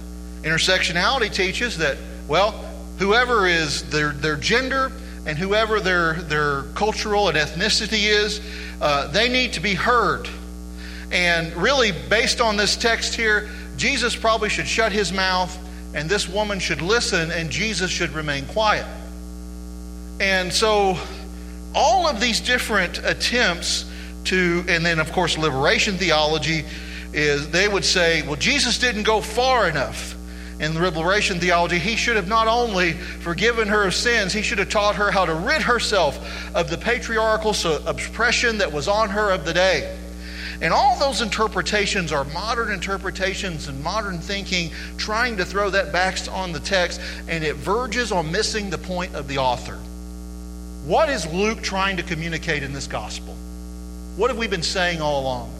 Intersectionality 0.43 1.33
teaches 1.33 1.79
that, 1.79 1.97
well, 2.29 2.51
whoever 2.97 3.45
is 3.45 3.83
their, 3.89 4.13
their 4.13 4.37
gender 4.37 4.89
and 5.25 5.37
whoever 5.37 5.81
their, 5.81 6.13
their 6.13 6.63
cultural 6.75 7.27
and 7.27 7.37
ethnicity 7.37 8.07
is, 8.07 8.39
uh, 8.79 9.07
they 9.07 9.27
need 9.27 9.51
to 9.51 9.59
be 9.59 9.73
heard. 9.73 10.29
And 11.15 11.55
really, 11.55 11.93
based 11.93 12.41
on 12.41 12.57
this 12.57 12.75
text 12.75 13.15
here, 13.15 13.49
Jesus 13.77 14.17
probably 14.17 14.49
should 14.49 14.67
shut 14.67 14.91
his 14.91 15.13
mouth 15.13 15.57
and 15.93 16.09
this 16.09 16.27
woman 16.27 16.59
should 16.59 16.81
listen 16.81 17.31
and 17.31 17.49
Jesus 17.49 17.89
should 17.89 18.09
remain 18.09 18.45
quiet. 18.47 18.85
And 20.19 20.51
so, 20.51 20.97
all 21.73 22.05
of 22.05 22.19
these 22.19 22.41
different 22.41 22.99
attempts 23.05 23.89
to, 24.25 24.65
and 24.67 24.85
then 24.85 24.99
of 24.99 25.13
course, 25.13 25.37
liberation 25.37 25.97
theology 25.97 26.65
is 27.13 27.49
they 27.49 27.69
would 27.69 27.85
say, 27.85 28.21
well, 28.23 28.35
Jesus 28.35 28.77
didn't 28.77 29.03
go 29.03 29.21
far 29.21 29.69
enough 29.69 30.17
in 30.59 30.73
the 30.73 30.91
liberation 30.91 31.39
theology, 31.39 31.79
he 31.79 31.95
should 31.95 32.17
have 32.17 32.27
not 32.27 32.49
only 32.49 32.91
forgiven 32.91 33.69
her 33.69 33.87
of 33.87 33.93
sins, 33.93 34.33
he 34.33 34.41
should 34.41 34.59
have 34.59 34.69
taught 34.69 34.95
her 34.95 35.11
how 35.11 35.25
to 35.25 35.33
rid 35.33 35.61
herself 35.61 36.17
of 36.53 36.69
the 36.69 36.77
patriarchal 36.77 37.55
oppression 37.87 38.57
that 38.57 38.73
was 38.73 38.89
on 38.89 39.09
her 39.09 39.31
of 39.31 39.45
the 39.45 39.53
day. 39.53 39.97
And 40.61 40.73
all 40.73 40.97
those 40.97 41.21
interpretations 41.21 42.11
are 42.11 42.23
modern 42.25 42.71
interpretations 42.71 43.67
and 43.67 43.83
modern 43.83 44.19
thinking, 44.19 44.71
trying 44.97 45.37
to 45.37 45.45
throw 45.45 45.69
that 45.69 45.91
back 45.91 46.17
on 46.31 46.51
the 46.51 46.59
text, 46.59 47.01
and 47.27 47.43
it 47.43 47.55
verges 47.55 48.11
on 48.11 48.31
missing 48.31 48.69
the 48.69 48.77
point 48.77 49.15
of 49.15 49.27
the 49.27 49.37
author. 49.37 49.77
What 50.85 51.09
is 51.09 51.25
Luke 51.27 51.61
trying 51.61 51.97
to 51.97 52.03
communicate 52.03 52.63
in 52.63 52.71
this 52.71 52.87
gospel? 52.87 53.35
What 54.15 54.29
have 54.29 54.37
we 54.37 54.47
been 54.47 54.63
saying 54.63 55.01
all 55.01 55.21
along? 55.21 55.51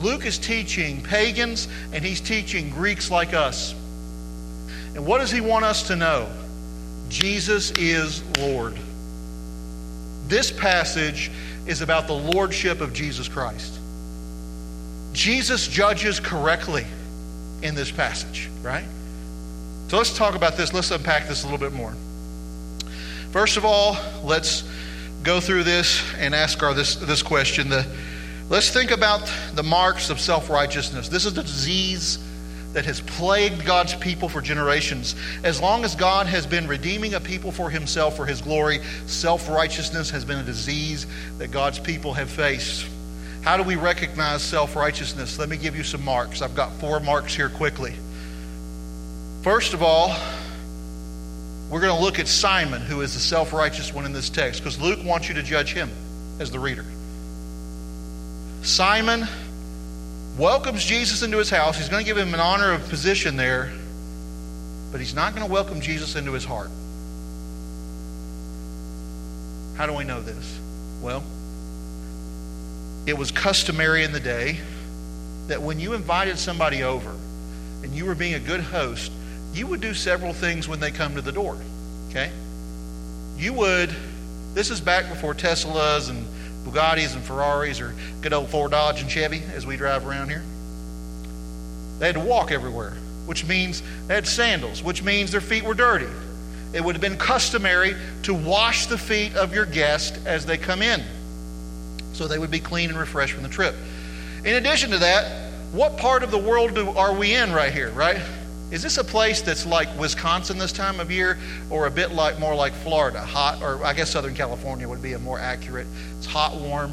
Luke 0.00 0.26
is 0.26 0.38
teaching 0.38 1.02
pagans 1.02 1.66
and 1.92 2.04
he's 2.04 2.20
teaching 2.20 2.70
Greeks 2.70 3.10
like 3.10 3.32
us. 3.32 3.74
And 4.94 5.06
what 5.06 5.18
does 5.18 5.30
he 5.30 5.40
want 5.40 5.64
us 5.64 5.88
to 5.88 5.96
know? 5.96 6.28
Jesus 7.08 7.70
is 7.72 8.22
Lord. 8.38 8.76
This 10.28 10.50
passage 10.50 11.30
is 11.66 11.80
about 11.80 12.06
the 12.06 12.14
lordship 12.14 12.80
of 12.80 12.92
Jesus 12.92 13.28
Christ. 13.28 13.75
Jesus 15.16 15.66
judges 15.66 16.20
correctly 16.20 16.86
in 17.62 17.74
this 17.74 17.90
passage, 17.90 18.50
right? 18.62 18.84
So 19.88 19.96
let's 19.96 20.14
talk 20.14 20.34
about 20.34 20.58
this. 20.58 20.74
Let's 20.74 20.90
unpack 20.90 21.26
this 21.26 21.42
a 21.42 21.46
little 21.46 21.58
bit 21.58 21.72
more. 21.72 21.94
First 23.32 23.56
of 23.56 23.64
all, 23.64 23.96
let's 24.22 24.68
go 25.22 25.40
through 25.40 25.64
this 25.64 26.02
and 26.18 26.34
ask 26.34 26.62
our 26.62 26.74
this, 26.74 26.96
this 26.96 27.22
question. 27.22 27.70
The, 27.70 27.86
let's 28.50 28.68
think 28.68 28.90
about 28.90 29.32
the 29.54 29.62
marks 29.62 30.10
of 30.10 30.20
self 30.20 30.50
righteousness. 30.50 31.08
This 31.08 31.24
is 31.24 31.32
the 31.32 31.42
disease 31.42 32.18
that 32.74 32.84
has 32.84 33.00
plagued 33.00 33.64
God's 33.64 33.94
people 33.94 34.28
for 34.28 34.42
generations. 34.42 35.16
As 35.44 35.62
long 35.62 35.82
as 35.82 35.96
God 35.96 36.26
has 36.26 36.46
been 36.46 36.68
redeeming 36.68 37.14
a 37.14 37.20
people 37.20 37.50
for 37.50 37.70
himself 37.70 38.16
for 38.16 38.26
his 38.26 38.42
glory, 38.42 38.80
self 39.06 39.48
righteousness 39.48 40.10
has 40.10 40.26
been 40.26 40.40
a 40.40 40.44
disease 40.44 41.06
that 41.38 41.50
God's 41.50 41.78
people 41.78 42.12
have 42.12 42.28
faced. 42.28 42.86
How 43.46 43.56
do 43.56 43.62
we 43.62 43.76
recognize 43.76 44.42
self 44.42 44.74
righteousness? 44.74 45.38
Let 45.38 45.48
me 45.48 45.56
give 45.56 45.76
you 45.76 45.84
some 45.84 46.04
marks. 46.04 46.42
I've 46.42 46.56
got 46.56 46.72
four 46.80 46.98
marks 46.98 47.32
here 47.32 47.48
quickly. 47.48 47.94
First 49.42 49.72
of 49.72 49.84
all, 49.84 50.16
we're 51.70 51.80
going 51.80 51.96
to 51.96 52.02
look 52.02 52.18
at 52.18 52.26
Simon, 52.26 52.82
who 52.82 53.02
is 53.02 53.14
the 53.14 53.20
self 53.20 53.52
righteous 53.52 53.94
one 53.94 54.04
in 54.04 54.12
this 54.12 54.30
text, 54.30 54.64
because 54.64 54.80
Luke 54.80 54.98
wants 55.04 55.28
you 55.28 55.34
to 55.34 55.44
judge 55.44 55.72
him 55.72 55.88
as 56.40 56.50
the 56.50 56.58
reader. 56.58 56.84
Simon 58.62 59.28
welcomes 60.36 60.84
Jesus 60.84 61.22
into 61.22 61.38
his 61.38 61.48
house. 61.48 61.78
He's 61.78 61.88
going 61.88 62.04
to 62.04 62.06
give 62.06 62.18
him 62.18 62.34
an 62.34 62.40
honor 62.40 62.72
of 62.72 62.88
position 62.88 63.36
there, 63.36 63.70
but 64.90 65.00
he's 65.00 65.14
not 65.14 65.36
going 65.36 65.46
to 65.46 65.52
welcome 65.52 65.80
Jesus 65.80 66.16
into 66.16 66.32
his 66.32 66.44
heart. 66.44 66.70
How 69.76 69.86
do 69.86 69.92
we 69.92 70.02
know 70.02 70.20
this? 70.20 70.58
Well, 71.00 71.22
it 73.06 73.16
was 73.16 73.30
customary 73.30 74.02
in 74.02 74.12
the 74.12 74.20
day 74.20 74.58
that 75.46 75.62
when 75.62 75.78
you 75.78 75.94
invited 75.94 76.38
somebody 76.38 76.82
over 76.82 77.14
and 77.82 77.94
you 77.94 78.04
were 78.04 78.16
being 78.16 78.34
a 78.34 78.40
good 78.40 78.60
host, 78.60 79.12
you 79.54 79.66
would 79.68 79.80
do 79.80 79.94
several 79.94 80.32
things 80.32 80.68
when 80.68 80.80
they 80.80 80.90
come 80.90 81.14
to 81.14 81.20
the 81.20 81.30
door. 81.30 81.56
Okay? 82.10 82.30
You 83.38 83.52
would, 83.52 83.94
this 84.54 84.70
is 84.70 84.80
back 84.80 85.08
before 85.08 85.34
Teslas 85.34 86.10
and 86.10 86.26
Bugattis 86.64 87.14
and 87.14 87.22
Ferraris 87.22 87.80
or 87.80 87.94
good 88.22 88.32
old 88.32 88.48
Ford 88.48 88.72
Dodge 88.72 89.00
and 89.00 89.10
Chevy 89.10 89.42
as 89.54 89.64
we 89.64 89.76
drive 89.76 90.04
around 90.04 90.30
here. 90.30 90.42
They 92.00 92.06
had 92.06 92.16
to 92.16 92.20
walk 92.20 92.50
everywhere, 92.50 92.96
which 93.26 93.46
means 93.46 93.82
they 94.08 94.14
had 94.14 94.26
sandals, 94.26 94.82
which 94.82 95.04
means 95.04 95.30
their 95.30 95.40
feet 95.40 95.62
were 95.62 95.74
dirty. 95.74 96.08
It 96.72 96.82
would 96.82 96.96
have 96.96 97.02
been 97.02 97.16
customary 97.16 97.94
to 98.24 98.34
wash 98.34 98.86
the 98.86 98.98
feet 98.98 99.36
of 99.36 99.54
your 99.54 99.64
guest 99.64 100.18
as 100.26 100.44
they 100.44 100.58
come 100.58 100.82
in 100.82 101.04
so 102.16 102.26
they 102.26 102.38
would 102.38 102.50
be 102.50 102.60
clean 102.60 102.88
and 102.88 102.98
refreshed 102.98 103.34
from 103.34 103.42
the 103.42 103.48
trip. 103.48 103.74
In 104.44 104.54
addition 104.54 104.90
to 104.90 104.98
that, 104.98 105.52
what 105.72 105.98
part 105.98 106.22
of 106.22 106.30
the 106.30 106.38
world 106.38 106.74
do, 106.74 106.88
are 106.90 107.12
we 107.12 107.34
in 107.34 107.52
right 107.52 107.72
here, 107.72 107.90
right? 107.90 108.20
Is 108.70 108.82
this 108.82 108.98
a 108.98 109.04
place 109.04 109.42
that's 109.42 109.66
like 109.66 109.88
Wisconsin 109.98 110.58
this 110.58 110.72
time 110.72 110.98
of 110.98 111.10
year, 111.10 111.38
or 111.70 111.86
a 111.86 111.90
bit 111.90 112.10
like 112.12 112.38
more 112.40 112.54
like 112.54 112.72
Florida, 112.72 113.20
hot, 113.20 113.62
or 113.62 113.84
I 113.84 113.92
guess 113.92 114.10
Southern 114.10 114.34
California 114.34 114.88
would 114.88 115.02
be 115.02 115.12
a 115.12 115.18
more 115.18 115.38
accurate? 115.38 115.86
It's 116.18 116.26
hot, 116.26 116.56
warm. 116.56 116.92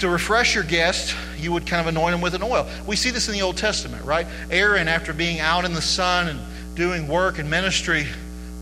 To 0.00 0.08
refresh 0.08 0.54
your 0.54 0.62
guest, 0.62 1.16
you 1.38 1.50
would 1.52 1.66
kind 1.66 1.80
of 1.80 1.86
anoint 1.86 2.12
them 2.12 2.20
with 2.20 2.34
an 2.34 2.42
oil. 2.42 2.68
We 2.86 2.96
see 2.96 3.10
this 3.10 3.28
in 3.28 3.34
the 3.34 3.42
Old 3.42 3.56
Testament, 3.56 4.04
right? 4.04 4.26
Aaron, 4.50 4.88
after 4.88 5.12
being 5.12 5.40
out 5.40 5.64
in 5.64 5.72
the 5.72 5.82
sun 5.82 6.28
and 6.28 6.40
doing 6.76 7.08
work 7.08 7.38
and 7.38 7.48
ministry, 7.48 8.06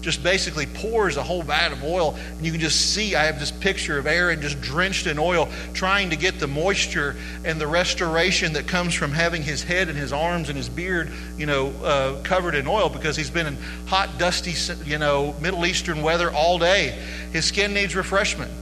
just 0.04 0.22
basically 0.22 0.66
pours 0.66 1.16
a 1.16 1.22
whole 1.22 1.42
vat 1.42 1.72
of 1.72 1.82
oil. 1.82 2.14
And 2.36 2.44
you 2.44 2.52
can 2.52 2.60
just 2.60 2.94
see, 2.94 3.14
I 3.14 3.24
have 3.24 3.40
this 3.40 3.50
picture 3.50 3.98
of 3.98 4.06
Aaron 4.06 4.40
just 4.40 4.60
drenched 4.60 5.06
in 5.06 5.18
oil, 5.18 5.48
trying 5.72 6.10
to 6.10 6.16
get 6.16 6.38
the 6.38 6.46
moisture 6.46 7.16
and 7.44 7.60
the 7.60 7.66
restoration 7.66 8.52
that 8.52 8.68
comes 8.68 8.94
from 8.94 9.10
having 9.10 9.42
his 9.42 9.62
head 9.62 9.88
and 9.88 9.96
his 9.96 10.12
arms 10.12 10.50
and 10.50 10.56
his 10.56 10.68
beard, 10.68 11.10
you 11.38 11.46
know, 11.46 11.70
uh, 11.82 12.22
covered 12.22 12.54
in 12.54 12.68
oil 12.68 12.88
because 12.88 13.16
he's 13.16 13.30
been 13.30 13.46
in 13.46 13.56
hot, 13.86 14.18
dusty, 14.18 14.54
you 14.84 14.98
know, 14.98 15.34
Middle 15.40 15.64
Eastern 15.64 16.02
weather 16.02 16.30
all 16.30 16.58
day. 16.58 16.90
His 17.32 17.46
skin 17.46 17.72
needs 17.72 17.96
refreshment. 17.96 18.52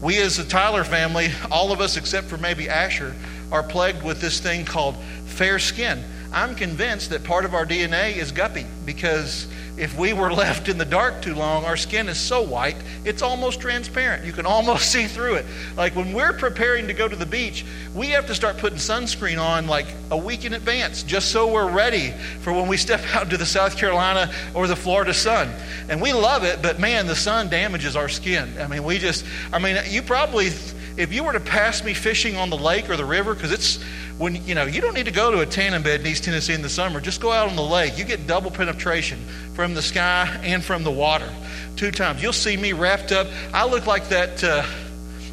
We, 0.00 0.18
as 0.18 0.36
the 0.36 0.44
Tyler 0.44 0.84
family, 0.84 1.30
all 1.50 1.72
of 1.72 1.80
us 1.80 1.96
except 1.96 2.28
for 2.28 2.36
maybe 2.38 2.68
Asher, 2.68 3.14
are 3.50 3.62
plagued 3.62 4.02
with 4.02 4.20
this 4.20 4.40
thing 4.40 4.64
called 4.64 4.96
fair 5.26 5.58
skin. 5.58 6.04
I'm 6.32 6.54
convinced 6.54 7.10
that 7.10 7.24
part 7.24 7.44
of 7.44 7.54
our 7.54 7.66
DNA 7.66 8.16
is 8.16 8.32
guppy 8.32 8.66
because 8.86 9.46
if 9.76 9.96
we 9.98 10.12
were 10.12 10.32
left 10.32 10.68
in 10.68 10.78
the 10.78 10.84
dark 10.84 11.22
too 11.22 11.34
long, 11.34 11.64
our 11.64 11.76
skin 11.76 12.08
is 12.08 12.18
so 12.18 12.42
white, 12.42 12.76
it's 13.04 13.22
almost 13.22 13.60
transparent. 13.60 14.24
You 14.24 14.32
can 14.32 14.46
almost 14.46 14.90
see 14.92 15.06
through 15.06 15.34
it. 15.34 15.46
Like 15.76 15.94
when 15.94 16.12
we're 16.12 16.32
preparing 16.32 16.86
to 16.88 16.94
go 16.94 17.08
to 17.08 17.16
the 17.16 17.26
beach, 17.26 17.64
we 17.94 18.08
have 18.08 18.26
to 18.26 18.34
start 18.34 18.58
putting 18.58 18.78
sunscreen 18.78 19.40
on 19.42 19.66
like 19.66 19.86
a 20.10 20.16
week 20.16 20.44
in 20.44 20.54
advance 20.54 21.02
just 21.02 21.30
so 21.30 21.52
we're 21.52 21.70
ready 21.70 22.12
for 22.40 22.52
when 22.52 22.68
we 22.68 22.76
step 22.76 23.00
out 23.14 23.30
to 23.30 23.36
the 23.36 23.46
South 23.46 23.76
Carolina 23.76 24.32
or 24.54 24.66
the 24.66 24.76
Florida 24.76 25.12
sun. 25.12 25.52
And 25.88 26.00
we 26.00 26.12
love 26.12 26.44
it, 26.44 26.62
but 26.62 26.78
man, 26.78 27.06
the 27.06 27.16
sun 27.16 27.48
damages 27.48 27.96
our 27.96 28.08
skin. 28.08 28.54
I 28.58 28.66
mean, 28.68 28.84
we 28.84 28.98
just, 28.98 29.24
I 29.52 29.58
mean, 29.58 29.76
you 29.88 30.02
probably, 30.02 30.50
if 30.96 31.12
you 31.12 31.24
were 31.24 31.32
to 31.32 31.40
pass 31.40 31.82
me 31.84 31.94
fishing 31.94 32.36
on 32.36 32.50
the 32.50 32.56
lake 32.56 32.90
or 32.90 32.96
the 32.96 33.04
river, 33.04 33.34
because 33.34 33.52
it's, 33.52 33.82
when 34.18 34.44
you 34.46 34.54
know 34.54 34.64
you 34.64 34.80
don't 34.80 34.94
need 34.94 35.06
to 35.06 35.12
go 35.12 35.30
to 35.30 35.40
a 35.40 35.46
tanning 35.46 35.82
bed 35.82 36.00
in 36.00 36.06
East 36.06 36.24
Tennessee 36.24 36.52
in 36.52 36.62
the 36.62 36.68
summer. 36.68 37.00
Just 37.00 37.20
go 37.20 37.32
out 37.32 37.48
on 37.48 37.56
the 37.56 37.62
lake. 37.62 37.98
You 37.98 38.04
get 38.04 38.26
double 38.26 38.50
penetration 38.50 39.18
from 39.54 39.74
the 39.74 39.82
sky 39.82 40.28
and 40.42 40.62
from 40.62 40.84
the 40.84 40.90
water, 40.90 41.28
two 41.76 41.90
times. 41.90 42.22
You'll 42.22 42.32
see 42.32 42.56
me 42.56 42.72
wrapped 42.72 43.12
up. 43.12 43.26
I 43.52 43.66
look 43.66 43.86
like 43.86 44.08
that. 44.08 44.44
Uh, 44.44 44.64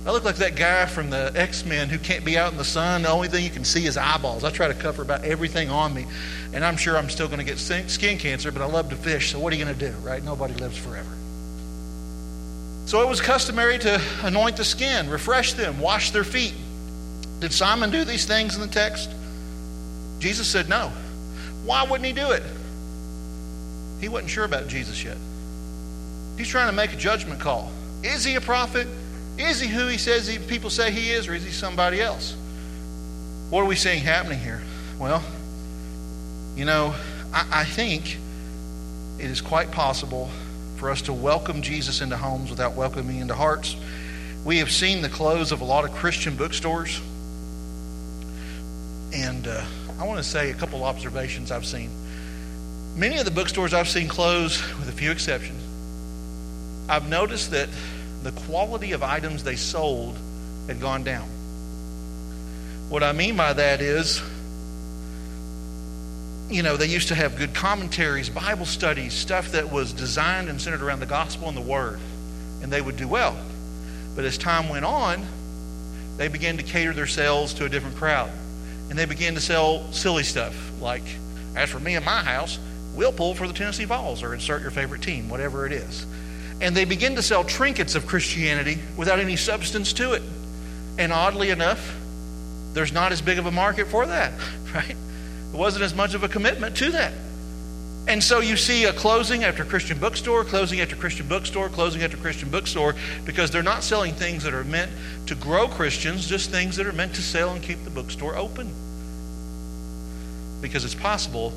I 0.05 0.11
look 0.11 0.23
like 0.23 0.37
that 0.37 0.55
guy 0.55 0.85
from 0.85 1.09
the 1.09 1.31
X 1.35 1.65
Men 1.65 1.89
who 1.89 1.99
can't 1.99 2.23
be 2.23 2.37
out 2.37 2.51
in 2.51 2.57
the 2.57 2.63
sun. 2.63 3.01
The 3.01 3.09
only 3.09 3.27
thing 3.27 3.43
you 3.43 3.49
can 3.49 3.65
see 3.65 3.85
is 3.85 3.97
eyeballs. 3.97 4.43
I 4.43 4.49
try 4.49 4.67
to 4.69 4.73
cover 4.73 5.01
about 5.01 5.25
everything 5.25 5.69
on 5.69 5.93
me, 5.93 6.07
and 6.53 6.63
I'm 6.63 6.77
sure 6.77 6.97
I'm 6.97 7.09
still 7.09 7.27
going 7.27 7.39
to 7.39 7.45
get 7.45 7.59
skin 7.59 8.17
cancer. 8.17 8.51
But 8.51 8.61
I 8.61 8.65
love 8.65 8.89
to 8.89 8.95
fish, 8.95 9.31
so 9.31 9.39
what 9.39 9.51
are 9.51 9.57
you 9.57 9.65
going 9.65 9.77
to 9.77 9.91
do, 9.91 9.95
right? 9.97 10.23
Nobody 10.23 10.53
lives 10.53 10.77
forever. 10.77 11.09
So 12.89 13.03
it 13.03 13.07
was 13.07 13.21
customary 13.21 13.77
to 13.77 14.01
anoint 14.23 14.57
the 14.57 14.65
skin, 14.65 15.11
refresh 15.11 15.53
them, 15.53 15.77
wash 15.77 16.09
their 16.09 16.23
feet. 16.23 16.55
Did 17.39 17.53
Simon 17.53 17.91
do 17.91 18.03
these 18.03 18.25
things 18.25 18.55
in 18.55 18.61
the 18.61 18.67
text? 18.67 19.11
Jesus 20.17 20.47
said 20.47 20.67
no. 20.69 20.91
Why 21.63 21.83
wouldn't 21.83 22.07
he 22.07 22.13
do 22.13 22.31
it? 22.31 22.41
He 24.01 24.09
wasn't 24.09 24.31
sure 24.31 24.43
about 24.43 24.67
Jesus 24.69 25.03
yet. 25.03 25.17
He's 26.35 26.47
trying 26.47 26.65
to 26.65 26.73
make 26.73 26.91
a 26.91 26.95
judgment 26.95 27.39
call. 27.39 27.71
Is 28.01 28.23
he 28.23 28.33
a 28.33 28.41
prophet? 28.41 28.87
Is 29.37 29.59
he 29.59 29.67
who 29.67 29.85
he 29.85 29.99
says 29.99 30.25
he, 30.25 30.39
people 30.39 30.71
say 30.71 30.89
he 30.89 31.11
is, 31.11 31.27
or 31.27 31.35
is 31.35 31.43
he 31.43 31.51
somebody 31.51 32.01
else? 32.01 32.35
What 33.51 33.61
are 33.61 33.67
we 33.67 33.75
seeing 33.75 34.01
happening 34.01 34.39
here? 34.39 34.63
Well, 34.97 35.23
you 36.55 36.65
know, 36.65 36.95
I, 37.31 37.47
I 37.51 37.63
think 37.65 38.17
it 39.19 39.29
is 39.29 39.41
quite 39.41 39.69
possible 39.69 40.31
for 40.79 40.89
us 40.89 41.01
to 41.03 41.13
welcome 41.13 41.61
Jesus 41.61 41.99
into 41.99 42.15
homes 42.15 42.49
without 42.49 42.73
welcoming 42.73 43.19
into 43.19 43.35
hearts. 43.35 43.75
We 44.45 44.59
have 44.59 44.71
seen 44.71 45.01
the 45.01 45.09
close 45.09 45.51
of 45.51 45.59
a 45.59 45.65
lot 45.65 45.83
of 45.83 45.91
Christian 45.91 46.37
bookstores 46.37 47.01
and 49.13 49.47
uh, 49.47 49.65
I 49.99 50.05
want 50.05 50.17
to 50.17 50.23
say 50.23 50.51
a 50.51 50.53
couple 50.53 50.83
observations 50.83 51.51
I've 51.51 51.65
seen. 51.65 51.89
Many 52.95 53.17
of 53.17 53.25
the 53.25 53.31
bookstores 53.31 53.73
I've 53.73 53.89
seen 53.89 54.07
close, 54.07 54.61
with 54.77 54.87
a 54.87 54.91
few 54.91 55.11
exceptions, 55.11 55.61
I've 56.87 57.09
noticed 57.09 57.51
that 57.51 57.69
the 58.23 58.31
quality 58.31 58.91
of 58.93 59.03
items 59.03 59.43
they 59.43 59.55
sold 59.55 60.17
had 60.67 60.79
gone 60.79 61.03
down. 61.03 61.27
What 62.89 63.03
I 63.03 63.11
mean 63.11 63.35
by 63.35 63.53
that 63.53 63.81
is, 63.81 64.21
you 66.49 66.63
know, 66.63 66.77
they 66.77 66.87
used 66.87 67.09
to 67.09 67.15
have 67.15 67.37
good 67.37 67.53
commentaries, 67.53 68.29
Bible 68.29 68.65
studies, 68.65 69.13
stuff 69.13 69.51
that 69.51 69.71
was 69.71 69.93
designed 69.93 70.49
and 70.49 70.59
centered 70.59 70.81
around 70.81 70.99
the 70.99 71.05
gospel 71.05 71.47
and 71.47 71.55
the 71.55 71.61
word, 71.61 71.99
and 72.61 72.71
they 72.71 72.81
would 72.81 72.97
do 72.97 73.07
well. 73.07 73.37
But 74.15 74.25
as 74.25 74.37
time 74.37 74.69
went 74.69 74.85
on, 74.85 75.25
they 76.17 76.27
began 76.27 76.57
to 76.57 76.63
cater 76.63 76.93
their 76.93 77.07
sales 77.07 77.53
to 77.55 77.65
a 77.65 77.69
different 77.69 77.95
crowd 77.95 78.31
and 78.89 78.97
they 78.97 79.05
began 79.05 79.35
to 79.35 79.41
sell 79.41 79.91
silly 79.91 80.23
stuff 80.23 80.71
like, 80.81 81.03
as 81.55 81.69
for 81.69 81.79
me 81.79 81.95
and 81.95 82.03
my 82.03 82.21
house, 82.23 82.57
we'll 82.95 83.11
pull 83.11 83.35
for 83.35 83.47
the 83.47 83.53
Tennessee 83.53 83.85
Vols 83.85 84.23
or 84.23 84.33
insert 84.33 84.61
your 84.61 84.71
favorite 84.71 85.01
team, 85.01 85.29
whatever 85.29 85.65
it 85.65 85.71
is. 85.71 86.05
And 86.59 86.75
they 86.75 86.85
begin 86.85 87.15
to 87.15 87.21
sell 87.21 87.43
trinkets 87.43 87.95
of 87.95 88.07
Christianity 88.07 88.79
without 88.97 89.19
any 89.19 89.35
substance 89.35 89.93
to 89.93 90.13
it. 90.13 90.23
And 90.97 91.13
oddly 91.13 91.51
enough, 91.51 91.97
there's 92.73 92.91
not 92.91 93.11
as 93.11 93.21
big 93.21 93.37
of 93.37 93.45
a 93.45 93.51
market 93.51 93.87
for 93.87 94.05
that, 94.07 94.33
right? 94.73 94.95
It 95.53 95.57
wasn't 95.57 95.83
as 95.83 95.95
much 95.95 96.13
of 96.13 96.23
a 96.23 96.27
commitment 96.27 96.77
to 96.77 96.91
that. 96.91 97.13
And 98.07 98.23
so 98.23 98.39
you 98.39 98.57
see 98.57 98.85
a 98.85 98.93
closing 98.93 99.43
after 99.43 99.63
Christian 99.63 99.99
bookstore, 99.99 100.43
closing 100.43 100.81
after 100.81 100.95
Christian 100.95 101.27
bookstore, 101.27 101.69
closing 101.69 102.01
after 102.01 102.17
Christian 102.17 102.49
bookstore, 102.49 102.95
because 103.23 103.51
they're 103.51 103.61
not 103.61 103.83
selling 103.83 104.15
things 104.15 104.43
that 104.43 104.53
are 104.53 104.63
meant 104.63 104.91
to 105.27 105.35
grow 105.35 105.67
Christians, 105.67 106.27
just 106.27 106.49
things 106.49 106.75
that 106.77 106.87
are 106.87 106.93
meant 106.93 107.13
to 107.15 107.21
sell 107.21 107.51
and 107.51 107.61
keep 107.61 107.83
the 107.83 107.91
bookstore 107.91 108.35
open. 108.35 108.73
Because 110.59 110.85
it's 110.85 110.95
possible 110.95 111.53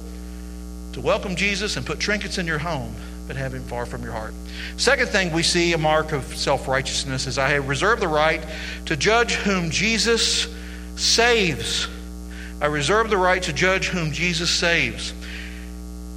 to 0.93 1.01
welcome 1.01 1.37
Jesus 1.37 1.79
and 1.79 1.87
put 1.87 1.99
trinkets 1.99 2.37
in 2.37 2.47
your 2.47 2.59
home, 2.59 2.95
but 3.27 3.37
have 3.37 3.55
him 3.55 3.65
far 3.65 3.87
from 3.87 4.03
your 4.03 4.13
heart. 4.13 4.35
Second 4.77 5.09
thing 5.09 5.33
we 5.33 5.43
see 5.43 5.73
a 5.73 5.79
mark 5.79 6.13
of 6.13 6.25
self 6.37 6.69
righteousness 6.69 7.27
is 7.27 7.39
I 7.39 7.49
have 7.49 7.67
reserved 7.67 8.03
the 8.03 8.09
right 8.09 8.45
to 8.87 8.97
judge 8.97 9.33
whom 9.37 9.71
Jesus 9.71 10.55
saves. 10.97 11.89
I 12.63 12.67
reserve 12.67 13.11
the 13.11 13.17
right 13.17 13.43
to 13.43 13.53
judge 13.53 13.89
whom 13.89 14.13
Jesus 14.13 14.49
saves. 14.49 15.13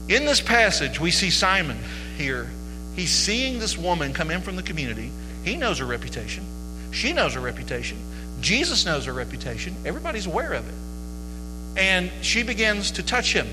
In 0.08 0.26
this 0.26 0.40
passage, 0.40 1.00
we 1.00 1.10
see 1.10 1.32
Simon 1.32 1.80
here. 2.20 2.48
He's 2.96 3.10
seeing 3.10 3.58
this 3.58 3.76
woman 3.76 4.14
come 4.14 4.30
in 4.30 4.42
from 4.42 4.56
the 4.56 4.62
community. 4.62 5.10
He 5.44 5.58
knows 5.58 5.80
her 5.80 5.86
reputation. 5.86 6.46
She 6.92 7.14
knows 7.14 7.34
her 7.34 7.40
reputation. 7.40 7.98
Jesus 8.42 8.86
knows 8.86 9.06
her 9.06 9.14
reputation. 9.14 9.76
Everybody's 9.86 10.28
aware 10.28 10.54
of 10.54 10.68
it. 10.70 11.80
And 11.80 12.12
she 12.22 12.44
begins 12.44 12.92
to 12.92 13.04
touch 13.04 13.34
him. 13.34 13.48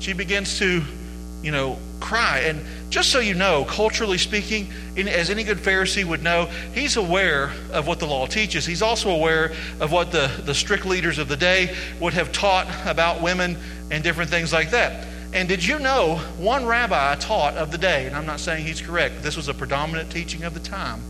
She 0.00 0.12
begins 0.12 0.58
to, 0.58 0.82
you 1.42 1.52
know, 1.52 1.78
cry. 2.00 2.40
And 2.40 2.64
just 2.90 3.10
so 3.10 3.18
you 3.18 3.34
know, 3.34 3.64
culturally 3.64 4.18
speaking, 4.18 4.68
as 4.96 5.30
any 5.30 5.44
good 5.44 5.58
Pharisee 5.58 6.04
would 6.04 6.22
know, 6.22 6.46
he's 6.72 6.96
aware 6.96 7.52
of 7.72 7.86
what 7.86 7.98
the 7.98 8.06
law 8.06 8.26
teaches. 8.26 8.66
He's 8.66 8.82
also 8.82 9.10
aware 9.10 9.52
of 9.80 9.92
what 9.92 10.12
the, 10.12 10.30
the 10.44 10.54
strict 10.54 10.86
leaders 10.86 11.18
of 11.18 11.28
the 11.28 11.36
day 11.36 11.74
would 12.00 12.14
have 12.14 12.32
taught 12.32 12.66
about 12.86 13.22
women 13.22 13.56
and 13.90 14.02
different 14.02 14.30
things 14.30 14.52
like 14.52 14.70
that. 14.70 15.06
And 15.32 15.48
did 15.48 15.64
you 15.64 15.78
know 15.78 16.16
one 16.38 16.64
rabbi 16.64 17.14
taught 17.16 17.54
of 17.56 17.70
the 17.70 17.78
day, 17.78 18.06
and 18.06 18.16
I'm 18.16 18.26
not 18.26 18.40
saying 18.40 18.64
he's 18.64 18.80
correct, 18.80 19.22
this 19.22 19.36
was 19.36 19.48
a 19.48 19.54
predominant 19.54 20.10
teaching 20.10 20.44
of 20.44 20.54
the 20.54 20.60
time. 20.60 21.00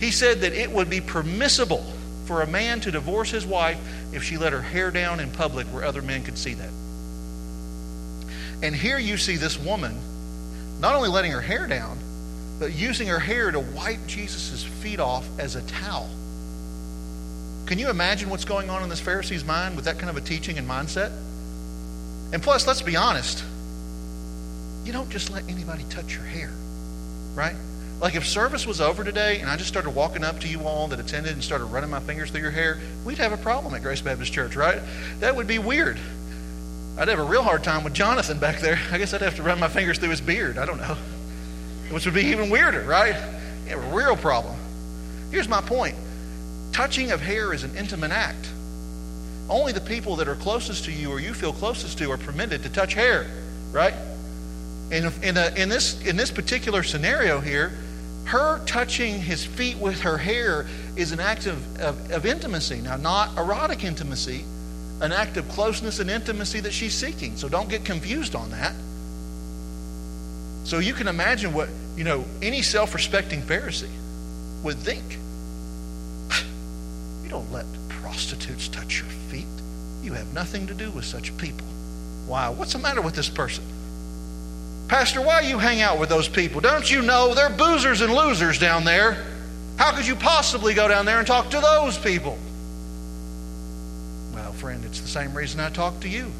He 0.00 0.10
said 0.10 0.40
that 0.40 0.52
it 0.52 0.70
would 0.70 0.88
be 0.88 1.00
permissible 1.00 1.84
for 2.24 2.42
a 2.42 2.46
man 2.46 2.80
to 2.80 2.90
divorce 2.90 3.30
his 3.30 3.46
wife 3.46 3.78
if 4.12 4.22
she 4.22 4.36
let 4.36 4.52
her 4.52 4.62
hair 4.62 4.90
down 4.90 5.20
in 5.20 5.30
public 5.30 5.66
where 5.68 5.84
other 5.84 6.02
men 6.02 6.22
could 6.22 6.38
see 6.38 6.54
that. 6.54 6.70
And 8.62 8.74
here 8.74 8.98
you 8.98 9.16
see 9.16 9.36
this 9.36 9.58
woman 9.58 9.96
not 10.80 10.94
only 10.94 11.08
letting 11.08 11.32
her 11.32 11.40
hair 11.40 11.66
down, 11.66 11.98
but 12.58 12.72
using 12.72 13.08
her 13.08 13.18
hair 13.18 13.50
to 13.50 13.60
wipe 13.60 14.06
Jesus' 14.06 14.64
feet 14.64 15.00
off 15.00 15.26
as 15.38 15.56
a 15.56 15.62
towel. 15.62 16.10
Can 17.66 17.78
you 17.78 17.90
imagine 17.90 18.30
what's 18.30 18.44
going 18.44 18.70
on 18.70 18.82
in 18.82 18.88
this 18.88 19.00
Pharisee's 19.00 19.44
mind 19.44 19.76
with 19.76 19.84
that 19.84 19.98
kind 19.98 20.10
of 20.10 20.16
a 20.16 20.20
teaching 20.20 20.58
and 20.58 20.68
mindset? 20.68 21.12
And 22.32 22.42
plus, 22.42 22.66
let's 22.66 22.82
be 22.82 22.96
honest, 22.96 23.44
you 24.84 24.92
don't 24.92 25.10
just 25.10 25.30
let 25.30 25.48
anybody 25.48 25.84
touch 25.90 26.14
your 26.14 26.24
hair, 26.24 26.50
right? 27.34 27.56
Like 28.00 28.14
if 28.14 28.26
service 28.26 28.66
was 28.66 28.80
over 28.80 29.02
today 29.02 29.40
and 29.40 29.50
I 29.50 29.56
just 29.56 29.68
started 29.68 29.90
walking 29.90 30.24
up 30.24 30.40
to 30.40 30.48
you 30.48 30.62
all 30.62 30.88
that 30.88 31.00
attended 31.00 31.32
and 31.32 31.42
started 31.42 31.66
running 31.66 31.90
my 31.90 32.00
fingers 32.00 32.30
through 32.30 32.42
your 32.42 32.50
hair, 32.50 32.78
we'd 33.04 33.18
have 33.18 33.32
a 33.32 33.36
problem 33.36 33.74
at 33.74 33.82
Grace 33.82 34.00
Baptist 34.00 34.32
Church, 34.32 34.56
right? 34.56 34.80
That 35.20 35.34
would 35.34 35.46
be 35.46 35.58
weird. 35.58 35.98
I'd 36.98 37.06
have 37.06 37.20
a 37.20 37.24
real 37.24 37.44
hard 37.44 37.62
time 37.62 37.84
with 37.84 37.94
Jonathan 37.94 38.38
back 38.38 38.58
there. 38.58 38.78
I 38.90 38.98
guess 38.98 39.14
I'd 39.14 39.20
have 39.20 39.36
to 39.36 39.42
run 39.44 39.60
my 39.60 39.68
fingers 39.68 39.98
through 39.98 40.10
his 40.10 40.20
beard. 40.20 40.58
I 40.58 40.66
don't 40.66 40.78
know. 40.78 40.96
Which 41.90 42.04
would 42.04 42.14
be 42.14 42.22
even 42.22 42.50
weirder, 42.50 42.82
right? 42.82 43.14
You 43.64 43.76
have 43.76 43.84
a 43.84 43.94
real 43.94 44.16
problem. 44.16 44.56
Here's 45.30 45.48
my 45.48 45.60
point 45.60 45.94
touching 46.72 47.12
of 47.12 47.20
hair 47.20 47.52
is 47.52 47.62
an 47.62 47.76
intimate 47.76 48.10
act. 48.10 48.50
Only 49.48 49.72
the 49.72 49.80
people 49.80 50.16
that 50.16 50.28
are 50.28 50.34
closest 50.34 50.84
to 50.84 50.92
you 50.92 51.10
or 51.10 51.20
you 51.20 51.34
feel 51.34 51.52
closest 51.52 51.98
to 51.98 52.10
are 52.10 52.18
permitted 52.18 52.62
to 52.64 52.68
touch 52.68 52.94
hair, 52.94 53.26
right? 53.72 53.94
And 54.90 55.12
in, 55.22 55.36
a, 55.36 55.52
in, 55.56 55.68
this, 55.68 56.04
in 56.06 56.16
this 56.16 56.30
particular 56.30 56.82
scenario 56.82 57.40
here, 57.40 57.72
her 58.24 58.60
touching 58.66 59.20
his 59.20 59.44
feet 59.44 59.78
with 59.78 60.00
her 60.00 60.18
hair 60.18 60.66
is 60.96 61.12
an 61.12 61.20
act 61.20 61.46
of, 61.46 61.80
of, 61.80 62.10
of 62.10 62.26
intimacy. 62.26 62.80
Now, 62.80 62.96
not 62.96 63.36
erotic 63.38 63.84
intimacy, 63.84 64.44
an 65.00 65.12
act 65.12 65.36
of 65.36 65.48
closeness 65.48 66.00
and 66.00 66.10
intimacy 66.10 66.60
that 66.60 66.72
she's 66.72 66.94
seeking. 66.94 67.36
So 67.36 67.48
don't 67.48 67.68
get 67.68 67.84
confused 67.84 68.34
on 68.34 68.50
that. 68.50 68.74
So 70.64 70.80
you 70.80 70.92
can 70.92 71.08
imagine 71.08 71.52
what, 71.52 71.68
you 71.96 72.04
know, 72.04 72.24
any 72.42 72.62
self 72.62 72.94
respecting 72.94 73.42
Pharisee 73.42 73.88
would 74.62 74.76
think. 74.76 75.04
You 77.22 77.34
don't 77.34 77.52
let 77.52 77.66
prostitutes 77.88 78.68
touch 78.68 79.00
your 79.00 79.10
feet. 79.28 79.44
You 80.02 80.14
have 80.14 80.32
nothing 80.32 80.66
to 80.68 80.74
do 80.74 80.90
with 80.90 81.04
such 81.04 81.36
people. 81.36 81.66
Why? 82.26 82.48
What's 82.48 82.72
the 82.72 82.78
matter 82.78 83.02
with 83.02 83.14
this 83.14 83.28
person? 83.28 83.64
Pastor, 84.88 85.20
why 85.20 85.40
you 85.40 85.58
hang 85.58 85.82
out 85.82 85.98
with 85.98 86.08
those 86.08 86.26
people? 86.26 86.62
Don't 86.62 86.90
you 86.90 87.02
know 87.02 87.34
they're 87.34 87.50
boozers 87.50 88.00
and 88.00 88.14
losers 88.14 88.58
down 88.58 88.84
there? 88.84 89.22
How 89.76 89.92
could 89.92 90.06
you 90.06 90.16
possibly 90.16 90.72
go 90.72 90.88
down 90.88 91.04
there 91.04 91.18
and 91.18 91.26
talk 91.26 91.50
to 91.50 91.60
those 91.60 91.98
people? 91.98 92.38
Friend, 94.58 94.84
it's 94.84 95.00
the 95.00 95.08
same 95.08 95.34
reason 95.34 95.60
I 95.60 95.70
talk 95.70 96.00
to 96.00 96.08
you. 96.08 96.32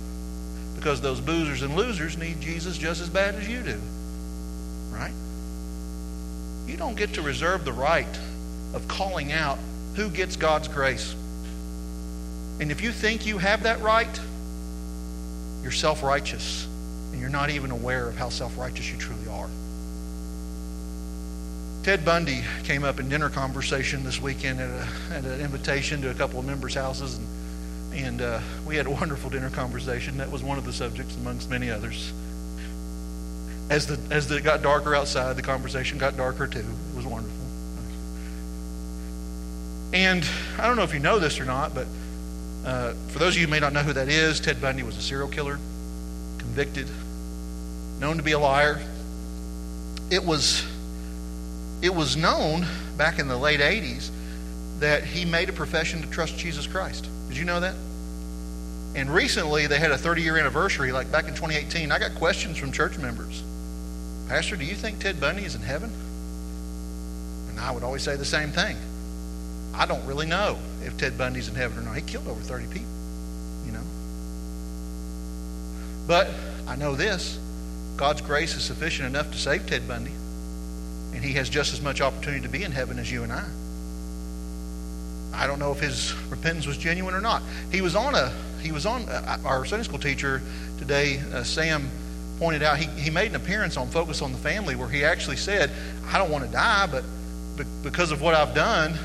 because 0.76 1.00
those 1.00 1.20
boozers 1.20 1.62
and 1.62 1.74
losers 1.74 2.16
need 2.16 2.40
Jesus 2.40 2.78
just 2.78 3.00
as 3.00 3.08
bad 3.08 3.34
as 3.34 3.48
you 3.48 3.62
do. 3.62 3.80
Right? 4.92 5.12
You 6.68 6.76
don't 6.76 6.96
get 6.96 7.14
to 7.14 7.22
reserve 7.22 7.64
the 7.64 7.72
right 7.72 8.06
of 8.74 8.86
calling 8.86 9.32
out 9.32 9.58
who 9.96 10.08
gets 10.08 10.36
God's 10.36 10.68
grace. 10.68 11.16
And 12.60 12.70
if 12.70 12.80
you 12.80 12.92
think 12.92 13.26
you 13.26 13.38
have 13.38 13.64
that 13.64 13.80
right, 13.80 14.20
you're 15.62 15.72
self 15.72 16.02
righteous 16.02 16.66
and 17.10 17.20
you're 17.20 17.30
not 17.30 17.50
even 17.50 17.70
aware 17.70 18.08
of 18.08 18.16
how 18.16 18.28
self 18.28 18.56
righteous 18.56 18.90
you 18.90 18.98
truly 18.98 19.28
are. 19.28 19.48
Ted 21.82 22.04
Bundy 22.04 22.42
came 22.64 22.84
up 22.84 23.00
in 23.00 23.08
dinner 23.08 23.30
conversation 23.30 24.04
this 24.04 24.20
weekend 24.20 24.60
at, 24.60 24.68
a, 24.68 24.88
at 25.14 25.24
an 25.24 25.40
invitation 25.40 26.02
to 26.02 26.10
a 26.10 26.14
couple 26.14 26.38
of 26.38 26.44
members' 26.44 26.74
houses, 26.74 27.16
and, 27.16 27.26
and 27.98 28.22
uh, 28.22 28.40
we 28.66 28.76
had 28.76 28.86
a 28.86 28.90
wonderful 28.90 29.30
dinner 29.30 29.50
conversation. 29.50 30.18
That 30.18 30.30
was 30.30 30.42
one 30.42 30.58
of 30.58 30.64
the 30.64 30.72
subjects, 30.72 31.16
amongst 31.16 31.50
many 31.50 31.70
others. 31.70 32.12
As 33.70 33.86
the 33.86 33.98
as 34.14 34.30
it 34.30 34.44
got 34.44 34.62
darker 34.62 34.94
outside, 34.94 35.36
the 35.36 35.42
conversation 35.42 35.98
got 35.98 36.16
darker 36.16 36.46
too. 36.46 36.60
It 36.60 36.96
was 36.96 37.06
wonderful. 37.06 37.36
And 39.92 40.26
I 40.58 40.66
don't 40.66 40.76
know 40.76 40.82
if 40.82 40.92
you 40.94 41.00
know 41.00 41.18
this 41.18 41.40
or 41.40 41.44
not, 41.44 41.74
but 41.74 41.86
uh, 42.64 42.92
for 43.08 43.18
those 43.18 43.34
of 43.34 43.40
you 43.40 43.46
who 43.46 43.50
may 43.50 43.60
not 43.60 43.72
know 43.72 43.82
who 43.82 43.94
that 43.94 44.08
is, 44.08 44.40
Ted 44.40 44.60
Bundy 44.60 44.82
was 44.82 44.96
a 44.96 45.02
serial 45.02 45.28
killer, 45.28 45.58
convicted, 46.38 46.88
known 48.00 48.16
to 48.16 48.22
be 48.22 48.32
a 48.32 48.38
liar. 48.38 48.80
It 50.10 50.24
was 50.24 50.64
it 51.82 51.94
was 51.94 52.16
known 52.16 52.66
back 52.96 53.18
in 53.18 53.28
the 53.28 53.36
late 53.36 53.60
80s 53.60 54.10
that 54.80 55.04
he 55.04 55.24
made 55.24 55.48
a 55.48 55.52
profession 55.52 56.02
to 56.02 56.08
trust 56.08 56.36
Jesus 56.38 56.66
Christ. 56.66 57.08
Did 57.28 57.36
you 57.36 57.44
know 57.44 57.60
that? 57.60 57.74
And 58.94 59.10
recently 59.10 59.66
they 59.66 59.78
had 59.78 59.90
a 59.90 59.98
30 59.98 60.22
year 60.22 60.38
anniversary, 60.38 60.92
like 60.92 61.10
back 61.12 61.28
in 61.28 61.34
2018. 61.34 61.92
I 61.92 61.98
got 61.98 62.14
questions 62.14 62.56
from 62.56 62.72
church 62.72 62.98
members. 62.98 63.42
Pastor, 64.28 64.56
do 64.56 64.64
you 64.64 64.74
think 64.74 64.98
Ted 64.98 65.20
Bundy 65.20 65.44
is 65.44 65.54
in 65.54 65.62
heaven? 65.62 65.90
And 67.50 67.60
I 67.60 67.70
would 67.70 67.82
always 67.82 68.02
say 68.02 68.16
the 68.16 68.24
same 68.24 68.50
thing. 68.50 68.76
I 69.74 69.86
don't 69.86 70.04
really 70.06 70.26
know 70.26 70.58
if 70.84 70.96
Ted 70.96 71.16
Bundy's 71.16 71.48
in 71.48 71.54
heaven 71.54 71.78
or 71.78 71.82
not. 71.82 71.96
He 71.96 72.02
killed 72.02 72.26
over 72.26 72.40
30 72.40 72.66
people, 72.66 72.88
you 73.64 73.72
know. 73.72 73.82
But 76.06 76.28
I 76.66 76.76
know 76.76 76.94
this 76.94 77.38
God's 77.96 78.20
grace 78.20 78.56
is 78.56 78.62
sufficient 78.62 79.08
enough 79.08 79.30
to 79.32 79.38
save 79.38 79.66
Ted 79.66 79.86
Bundy. 79.86 80.12
And 81.14 81.24
he 81.24 81.32
has 81.34 81.48
just 81.48 81.72
as 81.72 81.80
much 81.80 82.00
opportunity 82.00 82.42
to 82.42 82.48
be 82.48 82.64
in 82.64 82.72
heaven 82.72 82.98
as 82.98 83.10
you 83.10 83.22
and 83.22 83.32
I. 83.32 83.44
I 85.32 85.46
don't 85.46 85.58
know 85.58 85.72
if 85.72 85.80
his 85.80 86.14
repentance 86.30 86.66
was 86.66 86.76
genuine 86.76 87.14
or 87.14 87.20
not. 87.20 87.42
He 87.70 87.80
was 87.80 87.94
on 87.94 88.14
a 88.14 88.32
he 88.60 88.72
was 88.72 88.86
on 88.86 89.08
uh, 89.08 89.38
our 89.44 89.64
Sunday 89.64 89.84
school 89.84 89.98
teacher 89.98 90.42
today, 90.78 91.20
uh, 91.32 91.42
Sam 91.42 91.90
pointed 92.38 92.62
out 92.62 92.78
he, 92.78 92.86
he 93.00 93.10
made 93.10 93.28
an 93.30 93.36
appearance 93.36 93.76
on 93.76 93.88
Focus 93.88 94.22
on 94.22 94.32
the 94.32 94.38
Family 94.38 94.76
where 94.76 94.88
he 94.88 95.04
actually 95.04 95.36
said, 95.36 95.70
I 96.06 96.18
don't 96.18 96.30
want 96.30 96.44
to 96.44 96.50
die, 96.50 96.86
but 96.86 97.04
because 97.82 98.12
of 98.12 98.20
what 98.20 98.34
I've 98.34 98.54
done, 98.54 98.96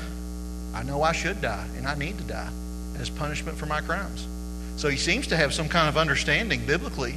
I 0.72 0.82
know 0.82 1.02
I 1.02 1.12
should 1.12 1.40
die 1.40 1.66
and 1.76 1.86
I 1.86 1.94
need 1.94 2.18
to 2.18 2.24
die 2.24 2.50
as 2.98 3.10
punishment 3.10 3.58
for 3.58 3.66
my 3.66 3.80
crimes. 3.80 4.26
So 4.76 4.88
he 4.88 4.96
seems 4.96 5.28
to 5.28 5.36
have 5.36 5.52
some 5.52 5.68
kind 5.68 5.88
of 5.88 5.96
understanding 5.96 6.64
biblically 6.66 7.16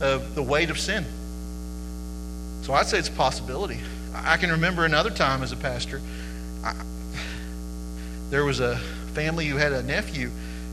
of 0.00 0.34
the 0.34 0.42
weight 0.42 0.70
of 0.70 0.78
sin. 0.78 1.04
So 2.62 2.74
I'd 2.74 2.86
say 2.86 2.98
it's 2.98 3.08
a 3.08 3.12
possibility. 3.12 3.78
I 4.14 4.36
can 4.36 4.50
remember 4.50 4.84
another 4.84 5.10
time 5.10 5.42
as 5.42 5.52
a 5.52 5.56
pastor, 5.56 6.00
I, 6.64 6.74
there 8.30 8.44
was 8.44 8.60
a 8.60 8.76
family 9.14 9.46
who 9.46 9.56
had 9.56 9.72
a 9.72 9.82
nephew, 9.82 10.30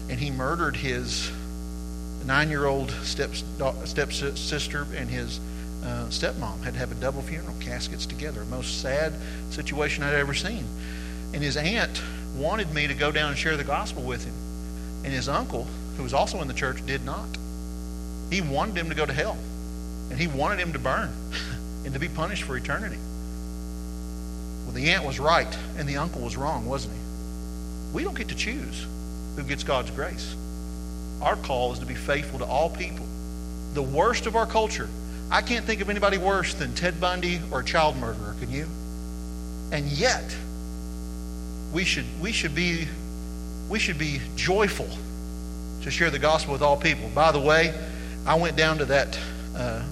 and 0.10 0.20
he 0.20 0.32
murdered 0.32 0.76
his 0.76 1.32
nine-year-old 2.26 2.92
step 3.04 3.32
stepsister 3.34 4.88
and 4.96 5.10
his 5.10 5.40
uh, 5.84 6.06
stepmom. 6.10 6.62
Had 6.64 6.74
to 6.74 6.80
have 6.80 6.92
a 6.92 6.96
double 6.96 7.22
funeral, 7.22 7.56
caskets 7.60 8.06
together. 8.06 8.44
Most 8.46 8.82
sad 8.82 9.14
situation 9.52 10.04
I'd 10.04 10.16
ever 10.16 10.34
seen. 10.34 10.66
And 11.34 11.44
his 11.44 11.58
aunt 11.58 12.02
wanted 12.36 12.74
me 12.74 12.88
to 12.88 12.94
go 12.94 13.12
down 13.12 13.30
and 13.30 13.38
share 13.38 13.56
the 13.56 13.64
gospel 13.64 14.04
with 14.04 14.26
him, 14.26 14.34
and 15.04 15.14
his 15.14 15.30
uncle, 15.30 15.68
who 15.96 16.04
was 16.04 16.14
also 16.14 16.42
in 16.42 16.48
the 16.48 16.54
church, 16.54 16.86
did 16.86 17.06
not. 17.06 17.28
He 18.32 18.42
wanted 18.42 18.78
him 18.78 18.90
to 18.90 18.96
go 18.96 19.06
to 19.06 19.14
hell, 19.14 19.38
and 20.10 20.20
he 20.20 20.28
wanted 20.28 20.60
him 20.60 20.74
to 20.74 20.80
burn 20.80 21.12
and 21.86 21.94
to 21.94 22.00
be 22.00 22.10
punished 22.10 22.44
for 22.44 22.58
eternity. 22.58 22.98
Well, 24.66 24.74
the 24.74 24.90
aunt 24.92 25.04
was 25.04 25.20
right 25.20 25.58
and 25.78 25.90
the 25.90 25.98
uncle 25.98 26.22
was 26.22 26.38
wrong, 26.38 26.66
wasn't 26.66 26.94
he? 26.94 27.00
We 27.92 28.04
don't 28.04 28.16
get 28.16 28.28
to 28.28 28.36
choose 28.36 28.86
who 29.40 29.48
gets 29.48 29.64
God's 29.64 29.90
grace. 29.92 30.36
Our 31.22 31.38
call 31.38 31.72
is 31.72 31.80
to 31.80 31.86
be 31.86 31.96
faithful 31.96 32.40
to 32.40 32.46
all 32.46 32.70
people. 32.70 33.06
The 33.74 33.82
worst 33.82 34.26
of 34.26 34.36
our 34.36 34.46
culture. 34.46 34.90
I 35.32 35.42
can't 35.42 35.66
think 35.66 35.80
of 35.80 35.90
anybody 35.90 36.18
worse 36.18 36.54
than 36.54 36.74
Ted 36.74 37.00
Bundy 37.00 37.40
or 37.52 37.62
a 37.62 37.64
child 37.64 37.96
murderer, 37.96 38.36
can 38.40 38.52
you? 38.52 38.68
And 39.72 39.86
yet, 39.88 40.36
we 41.72 41.86
should, 41.86 42.06
we 42.20 42.32
should, 42.32 42.54
be, 42.54 42.88
we 43.70 43.80
should 43.80 43.98
be 43.98 44.20
joyful 44.36 44.90
to 45.84 45.92
share 45.92 46.10
the 46.10 46.20
gospel 46.20 46.52
with 46.52 46.62
all 46.62 46.76
people. 46.76 47.10
By 47.10 47.32
the 47.32 47.40
way, 47.40 47.74
I 48.26 48.36
went 48.36 48.58
down 48.58 48.80
to 48.80 48.86
that 48.86 49.18
uh, 49.56 49.84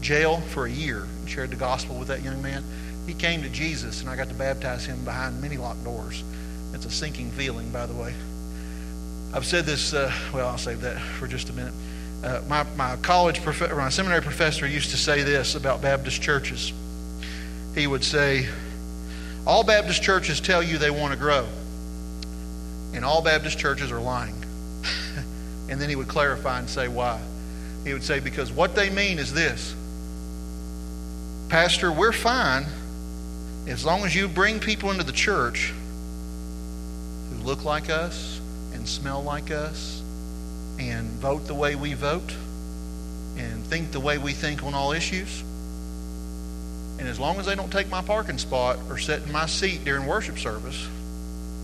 jail 0.00 0.40
for 0.40 0.66
a 0.66 0.70
year 0.70 1.02
and 1.02 1.28
shared 1.28 1.50
the 1.50 1.56
gospel 1.56 1.96
with 1.96 2.08
that 2.08 2.22
young 2.22 2.42
man. 2.42 2.64
He 3.06 3.14
came 3.14 3.42
to 3.42 3.48
Jesus, 3.50 4.00
and 4.00 4.10
I 4.10 4.16
got 4.16 4.28
to 4.28 4.34
baptize 4.34 4.86
him 4.86 5.04
behind 5.04 5.40
many 5.40 5.58
locked 5.58 5.84
doors. 5.84 6.24
It's 6.72 6.86
a 6.86 6.90
sinking 6.90 7.30
feeling, 7.32 7.70
by 7.70 7.86
the 7.86 7.94
way. 7.94 8.14
I've 9.32 9.46
said 9.46 9.64
this, 9.64 9.94
uh, 9.94 10.12
well, 10.34 10.48
I'll 10.48 10.58
save 10.58 10.80
that 10.80 11.00
for 11.00 11.28
just 11.28 11.50
a 11.50 11.52
minute. 11.52 11.72
Uh, 12.24 12.40
my, 12.48 12.64
my 12.76 12.96
college, 12.96 13.40
prof- 13.42 13.70
my 13.74 13.88
seminary 13.88 14.22
professor 14.22 14.66
used 14.66 14.90
to 14.90 14.96
say 14.96 15.22
this 15.22 15.54
about 15.54 15.80
Baptist 15.80 16.20
churches. 16.20 16.72
He 17.74 17.86
would 17.86 18.02
say, 18.02 18.48
All 19.46 19.62
Baptist 19.62 20.02
churches 20.02 20.40
tell 20.40 20.62
you 20.62 20.78
they 20.78 20.90
want 20.90 21.12
to 21.12 21.18
grow, 21.18 21.46
and 22.92 23.04
all 23.04 23.22
Baptist 23.22 23.58
churches 23.58 23.92
are 23.92 24.00
lying. 24.00 24.34
and 25.68 25.80
then 25.80 25.88
he 25.88 25.94
would 25.94 26.08
clarify 26.08 26.58
and 26.58 26.68
say 26.68 26.88
why. 26.88 27.20
He 27.84 27.92
would 27.92 28.02
say, 28.02 28.18
Because 28.18 28.50
what 28.50 28.74
they 28.74 28.90
mean 28.90 29.20
is 29.20 29.32
this 29.32 29.74
Pastor, 31.48 31.92
we're 31.92 32.12
fine 32.12 32.66
as 33.68 33.84
long 33.84 34.04
as 34.04 34.14
you 34.14 34.26
bring 34.26 34.58
people 34.58 34.90
into 34.90 35.04
the 35.04 35.12
church 35.12 35.72
who 37.30 37.44
look 37.44 37.64
like 37.64 37.88
us 37.88 38.39
and 38.80 38.88
smell 38.88 39.22
like 39.22 39.50
us 39.50 40.02
and 40.78 41.06
vote 41.20 41.46
the 41.46 41.52
way 41.52 41.74
we 41.74 41.92
vote 41.92 42.34
and 43.36 43.62
think 43.66 43.92
the 43.92 44.00
way 44.00 44.16
we 44.16 44.32
think 44.32 44.64
on 44.64 44.72
all 44.72 44.92
issues, 44.92 45.42
and 46.98 47.06
as 47.06 47.20
long 47.20 47.38
as 47.38 47.44
they 47.44 47.54
don't 47.54 47.70
take 47.70 47.90
my 47.90 48.00
parking 48.00 48.38
spot 48.38 48.78
or 48.88 48.96
sit 48.96 49.22
in 49.22 49.30
my 49.30 49.44
seat 49.44 49.84
during 49.84 50.06
worship 50.06 50.38
service 50.38 50.88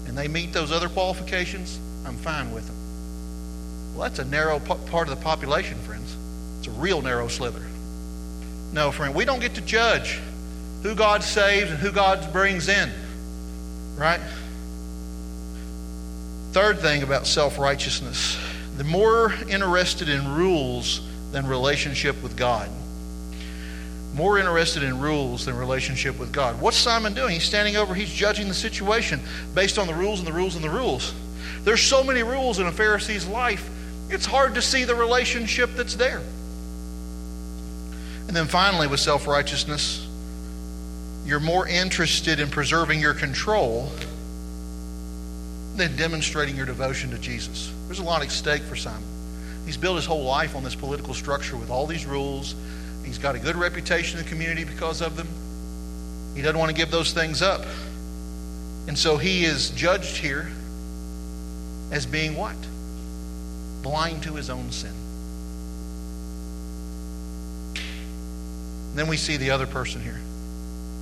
and 0.06 0.16
they 0.16 0.28
meet 0.28 0.52
those 0.52 0.70
other 0.70 0.90
qualifications, 0.90 1.80
I'm 2.04 2.18
fine 2.18 2.52
with 2.52 2.66
them. 2.66 2.76
Well, 3.94 4.02
that's 4.02 4.18
a 4.18 4.24
narrow 4.26 4.58
part 4.60 5.08
of 5.08 5.16
the 5.16 5.22
population, 5.24 5.78
friends. 5.78 6.14
It's 6.58 6.68
a 6.68 6.72
real 6.72 7.00
narrow 7.00 7.28
slither. 7.28 7.62
No, 8.74 8.92
friend, 8.92 9.14
we 9.14 9.24
don't 9.24 9.40
get 9.40 9.54
to 9.54 9.62
judge 9.62 10.20
who 10.82 10.94
God 10.94 11.24
saves 11.24 11.70
and 11.70 11.78
who 11.78 11.92
God 11.92 12.30
brings 12.30 12.68
in. 12.68 12.92
Right? 13.96 14.20
Third 16.56 16.78
thing 16.78 17.02
about 17.02 17.26
self 17.26 17.58
righteousness 17.58 18.38
the 18.78 18.84
more 18.84 19.34
interested 19.46 20.08
in 20.08 20.36
rules 20.36 21.02
than 21.30 21.46
relationship 21.46 22.22
with 22.22 22.34
God. 22.34 22.70
More 24.14 24.38
interested 24.38 24.82
in 24.82 24.98
rules 24.98 25.44
than 25.44 25.54
relationship 25.54 26.18
with 26.18 26.32
God. 26.32 26.58
What's 26.58 26.78
Simon 26.78 27.12
doing? 27.12 27.34
He's 27.34 27.44
standing 27.44 27.76
over, 27.76 27.94
he's 27.94 28.08
judging 28.08 28.48
the 28.48 28.54
situation 28.54 29.20
based 29.54 29.78
on 29.78 29.86
the 29.86 29.92
rules 29.92 30.20
and 30.20 30.26
the 30.26 30.32
rules 30.32 30.54
and 30.54 30.64
the 30.64 30.70
rules. 30.70 31.12
There's 31.64 31.82
so 31.82 32.02
many 32.02 32.22
rules 32.22 32.58
in 32.58 32.66
a 32.66 32.72
Pharisee's 32.72 33.26
life, 33.26 33.68
it's 34.08 34.24
hard 34.24 34.54
to 34.54 34.62
see 34.62 34.84
the 34.84 34.94
relationship 34.94 35.74
that's 35.76 35.96
there. 35.96 36.22
And 38.28 38.30
then 38.34 38.46
finally, 38.46 38.86
with 38.86 39.00
self 39.00 39.26
righteousness, 39.26 40.08
you're 41.26 41.38
more 41.38 41.68
interested 41.68 42.40
in 42.40 42.48
preserving 42.48 42.98
your 42.98 43.12
control 43.12 43.92
than 45.76 45.96
demonstrating 45.96 46.56
your 46.56 46.66
devotion 46.66 47.10
to 47.10 47.18
Jesus. 47.18 47.72
There's 47.86 47.98
a 47.98 48.04
lot 48.04 48.22
at 48.22 48.30
stake 48.30 48.62
for 48.62 48.76
Simon. 48.76 49.02
He's 49.64 49.76
built 49.76 49.96
his 49.96 50.06
whole 50.06 50.24
life 50.24 50.54
on 50.54 50.62
this 50.62 50.74
political 50.74 51.14
structure 51.14 51.56
with 51.56 51.70
all 51.70 51.86
these 51.86 52.06
rules. 52.06 52.54
He's 53.04 53.18
got 53.18 53.34
a 53.34 53.38
good 53.38 53.56
reputation 53.56 54.18
in 54.18 54.24
the 54.24 54.30
community 54.30 54.64
because 54.64 55.00
of 55.00 55.16
them. 55.16 55.28
He 56.34 56.42
doesn't 56.42 56.58
want 56.58 56.70
to 56.70 56.76
give 56.76 56.90
those 56.90 57.12
things 57.12 57.42
up. 57.42 57.64
And 58.88 58.96
so 58.96 59.16
he 59.16 59.44
is 59.44 59.70
judged 59.70 60.16
here 60.16 60.50
as 61.90 62.06
being 62.06 62.36
what? 62.36 62.56
Blind 63.82 64.22
to 64.24 64.34
his 64.34 64.50
own 64.50 64.70
sin. 64.70 64.92
And 68.90 68.98
then 68.98 69.08
we 69.08 69.16
see 69.16 69.36
the 69.36 69.50
other 69.50 69.66
person 69.66 70.00
here 70.00 70.20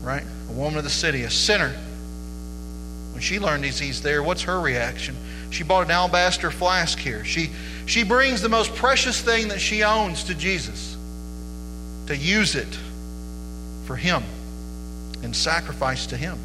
right? 0.05 0.23
A 0.51 0.53
woman 0.53 0.79
of 0.79 0.85
the 0.85 0.91
city, 0.91 1.23
a 1.23 1.31
sinner. 1.31 1.75
When 3.15 3.23
she 3.23 3.39
learned 3.39 3.65
he's, 3.65 3.79
he's 3.79 4.03
there, 4.03 4.25
what's 4.25 4.43
her 4.43 4.61
reaction? 4.61 5.17
She 5.51 5.63
bought 5.63 5.85
an 5.85 5.93
alabaster 5.93 6.51
flask 6.51 6.99
here. 6.99 7.25
She, 7.25 7.51
she 7.87 8.03
brings 8.03 8.43
the 8.43 8.49
most 8.49 8.75
precious 8.75 9.21
thing 9.21 9.49
that 9.49 9.61
she 9.61 9.85
owns 9.85 10.25
to 10.25 10.35
Jesus 10.35 10.97
to 12.09 12.17
use 12.17 12.57
it 12.57 12.77
for 13.87 13.95
Him 13.95 14.25
and 15.23 15.35
sacrifice 15.35 16.09
to 16.09 16.17
Him. 16.17 16.37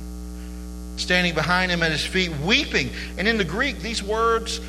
Standing 0.97 1.33
behind 1.33 1.71
Him 1.71 1.81
at 1.81 1.91
His 1.91 2.05
feet, 2.05 2.29
weeping. 2.37 2.91
And 3.17 3.27
in 3.27 3.39
the 3.39 3.43
Greek, 3.43 3.79
these 3.79 4.03
words, 4.03 4.61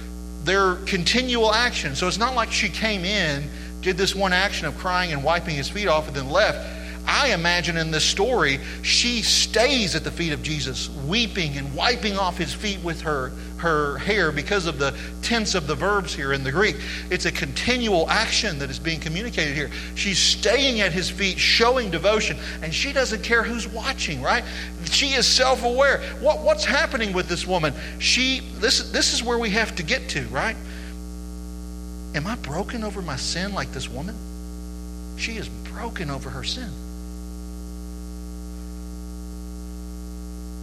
they're 0.44 0.76
continual 0.76 1.52
action. 1.52 1.94
So 1.94 2.08
it's 2.08 2.16
not 2.16 2.34
like 2.34 2.50
she 2.50 2.70
came 2.70 3.04
in, 3.04 3.50
did 3.82 3.98
this 3.98 4.14
one 4.14 4.32
action 4.32 4.66
of 4.66 4.78
crying 4.78 5.12
and 5.12 5.22
wiping 5.22 5.54
His 5.54 5.68
feet 5.68 5.86
off, 5.86 6.08
and 6.08 6.16
then 6.16 6.30
left 6.30 6.79
I 7.06 7.32
imagine 7.32 7.76
in 7.76 7.90
this 7.90 8.04
story, 8.04 8.60
she 8.82 9.22
stays 9.22 9.94
at 9.94 10.04
the 10.04 10.10
feet 10.10 10.32
of 10.32 10.42
Jesus, 10.42 10.88
weeping 11.06 11.56
and 11.56 11.74
wiping 11.74 12.16
off 12.16 12.38
his 12.38 12.52
feet 12.52 12.82
with 12.82 13.00
her, 13.02 13.32
her 13.58 13.98
hair 13.98 14.32
because 14.32 14.66
of 14.66 14.78
the 14.78 14.96
tense 15.22 15.54
of 15.54 15.66
the 15.66 15.74
verbs 15.74 16.14
here 16.14 16.32
in 16.32 16.44
the 16.44 16.52
Greek. 16.52 16.76
It's 17.10 17.26
a 17.26 17.32
continual 17.32 18.08
action 18.08 18.58
that 18.60 18.70
is 18.70 18.78
being 18.78 19.00
communicated 19.00 19.54
here. 19.54 19.70
She's 19.94 20.18
staying 20.18 20.80
at 20.80 20.92
his 20.92 21.10
feet, 21.10 21.38
showing 21.38 21.90
devotion, 21.90 22.36
and 22.62 22.72
she 22.72 22.92
doesn't 22.92 23.22
care 23.22 23.42
who's 23.42 23.66
watching, 23.68 24.22
right? 24.22 24.44
She 24.84 25.14
is 25.14 25.26
self 25.26 25.64
aware. 25.64 26.00
What, 26.20 26.40
what's 26.40 26.64
happening 26.64 27.12
with 27.12 27.28
this 27.28 27.46
woman? 27.46 27.74
She, 27.98 28.40
this, 28.54 28.90
this 28.92 29.12
is 29.12 29.22
where 29.22 29.38
we 29.38 29.50
have 29.50 29.74
to 29.76 29.82
get 29.82 30.08
to, 30.10 30.22
right? 30.28 30.56
Am 32.14 32.26
I 32.26 32.34
broken 32.36 32.82
over 32.82 33.02
my 33.02 33.16
sin 33.16 33.52
like 33.52 33.72
this 33.72 33.88
woman? 33.88 34.16
She 35.16 35.36
is 35.36 35.48
broken 35.48 36.10
over 36.10 36.30
her 36.30 36.42
sin. 36.42 36.70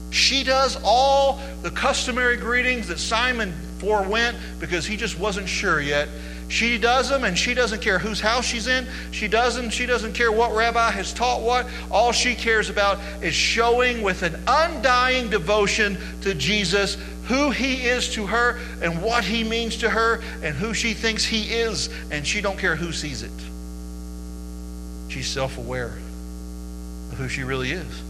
She 0.10 0.44
does 0.44 0.78
all 0.84 1.42
the 1.62 1.72
customary 1.72 2.38
greetings 2.38 2.88
that 2.88 3.00
Simon 3.00 3.54
forewent 3.80 4.38
because 4.60 4.86
he 4.86 4.98
just 4.98 5.20
wasn't 5.20 5.48
sure 5.48 5.82
yet. 5.82 6.08
She 6.50 6.78
does 6.78 7.10
them 7.10 7.26
and 7.26 7.38
she 7.38 7.54
doesn't 7.54 7.82
care 7.82 8.00
whose 8.00 8.22
house 8.22 8.46
she's 8.46 8.68
in. 8.68 8.88
She 9.12 9.28
doesn't 9.28 9.72
she 9.72 9.86
doesn't 9.86 10.14
care 10.14 10.32
what 10.32 10.56
rabbi 10.56 10.92
has 10.92 11.14
taught 11.14 11.42
what. 11.42 11.68
All 11.92 12.12
she 12.12 12.36
cares 12.36 12.70
about 12.70 13.00
is 13.22 13.34
showing 13.34 14.02
with 14.02 14.24
an 14.24 14.42
undying 14.48 15.30
devotion 15.30 15.98
to 16.22 16.34
Jesus 16.34 16.98
who 17.26 17.52
he 17.52 17.86
is 17.86 18.14
to 18.14 18.26
her 18.26 18.58
and 18.82 19.02
what 19.02 19.26
he 19.26 19.44
means 19.44 19.76
to 19.78 19.90
her 19.90 20.22
and 20.42 20.56
who 20.56 20.74
she 20.74 20.94
thinks 20.94 21.26
he 21.26 21.44
is 21.44 21.90
and 22.10 22.26
she 22.26 22.40
don't 22.40 22.58
care 22.58 22.78
who 22.78 22.94
sees 22.94 23.24
it. 23.24 23.32
She's 25.10 25.28
self-aware 25.28 25.98
of 27.12 27.18
who 27.18 27.28
she 27.28 27.44
really 27.44 27.72
is. 27.72 28.04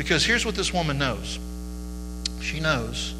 Because 0.00 0.24
here's 0.24 0.46
what 0.46 0.54
this 0.54 0.72
woman 0.72 0.96
knows 0.96 1.38
she 2.40 2.58
knows 2.58 3.14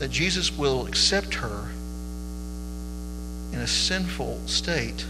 that 0.00 0.10
Jesus 0.10 0.50
will 0.50 0.88
accept 0.88 1.34
her 1.34 1.68
in 3.52 3.60
a 3.60 3.66
sinful 3.68 4.40
state 4.46 5.06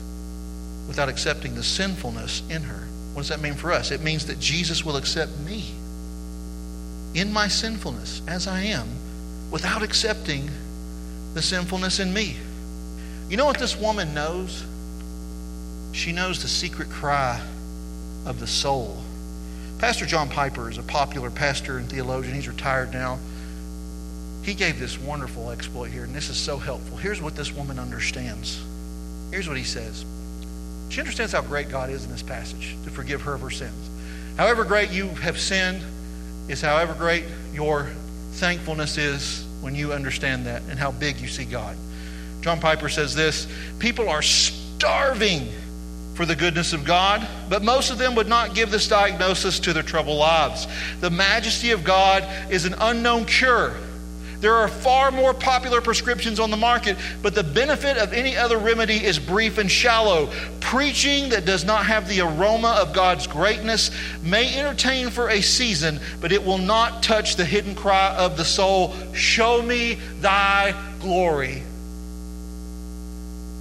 without 0.87 1.09
accepting 1.09 1.55
the 1.55 1.63
sinfulness 1.63 2.43
in 2.51 2.61
her. 2.65 2.87
What 3.15 3.23
does 3.23 3.31
that 3.31 3.41
mean 3.41 3.55
for 3.55 3.73
us? 3.73 3.93
It 3.93 4.03
means 4.03 4.27
that 4.27 4.39
Jesus 4.39 4.85
will 4.85 4.99
accept 4.99 5.35
me 5.39 5.65
in 7.15 7.33
my 7.33 7.49
sinfulness 7.49 8.21
as 8.29 8.47
I 8.47 8.61
am 8.65 8.87
without 9.51 9.83
accepting 9.83 10.51
the 11.33 11.41
sinfulness 11.41 11.99
in 11.99 12.13
me. 12.13 12.37
You 13.31 13.39
know 13.39 13.47
what 13.47 13.59
this 13.59 13.75
woman 13.75 14.13
knows? 14.13 14.63
She 15.93 16.13
knows 16.13 16.43
the 16.43 16.49
secret 16.49 16.91
cry 16.91 17.41
of 18.27 18.39
the 18.39 18.47
soul 18.47 19.04
Pastor 19.85 20.07
John 20.07 20.31
Piper 20.31 20.71
is 20.71 20.79
a 20.79 20.83
popular 20.83 21.31
pastor 21.31 21.77
and 21.77 21.87
theologian. 21.87 22.35
He's 22.35 22.49
retired 22.49 22.95
now. 22.95 23.19
He 24.43 24.55
gave 24.55 24.79
this 24.79 24.99
wonderful 24.99 25.51
exploit 25.51 25.91
here, 25.91 26.05
and 26.05 26.15
this 26.15 26.31
is 26.31 26.39
so 26.39 26.57
helpful. 26.57 26.97
Here's 26.97 27.21
what 27.21 27.37
this 27.37 27.53
woman 27.53 27.79
understands. 27.79 28.65
Here's 29.31 29.47
what 29.47 29.59
he 29.59 29.63
says. 29.63 30.07
She 30.89 31.03
understands 31.03 31.35
how 31.35 31.43
great 31.43 31.69
God 31.69 31.91
is 31.91 32.03
in 32.03 32.11
this 32.11 32.23
passage 32.23 32.79
to 32.85 32.91
forgive 32.91 33.21
her 33.21 33.35
of 33.35 33.43
her 33.43 33.51
sins. 33.51 33.91
However 34.39 34.65
great 34.65 34.91
you 34.91 35.09
have 35.17 35.39
sinned 35.39 35.83
is 36.49 36.63
however 36.63 36.95
great 36.95 37.25
your 37.53 37.91
thankfulness 38.33 38.97
is 38.97 39.45
when 39.61 39.75
you 39.75 39.93
understand 39.93 40.47
that 40.47 40.63
and 40.71 40.79
how 40.79 40.93
big 40.93 41.19
you 41.21 41.29
see 41.29 41.45
God. 41.45 41.77
John 42.41 42.59
Piper 42.59 42.89
says 42.89 43.15
this 43.15 43.47
People 43.81 44.09
are 44.09 44.23
starving 44.23 45.53
for 46.15 46.25
the 46.25 46.37
goodness 46.37 46.73
of 46.73 46.85
God, 46.85 47.27
but 47.49 47.63
most 47.63 47.91
of 47.91 47.99
them 47.99 48.15
would 48.15 48.29
not 48.29 48.55
give 48.55 48.71
this 48.71 48.89
diagnosis 48.89 49.59
to 49.61 49.73
their 49.73 49.83
troubled 49.83 50.19
lives. 50.19 50.67
The 51.01 51.11
majesty 51.11 51.73
of 51.73 51.85
God 51.85 52.25
is 52.51 52.65
an 52.65 52.75
unknown 52.79 53.25
cure. 53.25 53.75
There 54.45 54.55
are 54.55 54.69
far 54.69 55.11
more 55.11 55.33
popular 55.33 55.81
prescriptions 55.81 56.39
on 56.39 56.51
the 56.51 56.57
market, 56.59 56.99
but 57.23 57.35
the 57.35 57.43
benefit 57.43 57.97
of 57.97 58.13
any 58.13 58.37
other 58.37 58.59
remedy 58.59 59.03
is 59.03 59.19
brief 59.19 59.57
and 59.57 59.71
shallow. 59.71 60.29
Preaching 60.61 61.31
that 61.31 61.47
does 61.47 61.65
not 61.65 61.87
have 61.87 62.09
the 62.09 62.21
aroma 62.21 62.77
of 62.79 62.93
God's 62.93 63.27
greatness 63.27 63.91
may 64.23 64.55
entertain 64.55 65.09
for 65.09 65.31
a 65.31 65.41
season, 65.41 65.99
but 66.21 66.31
it 66.31 66.45
will 66.45 66.59
not 66.59 67.03
touch 67.03 67.37
the 67.37 67.45
hidden 67.45 67.75
cry 67.75 68.15
of 68.17 68.37
the 68.37 68.45
soul 68.45 68.95
Show 69.15 69.63
me 69.63 69.95
thy 70.21 70.75
glory. 71.01 71.63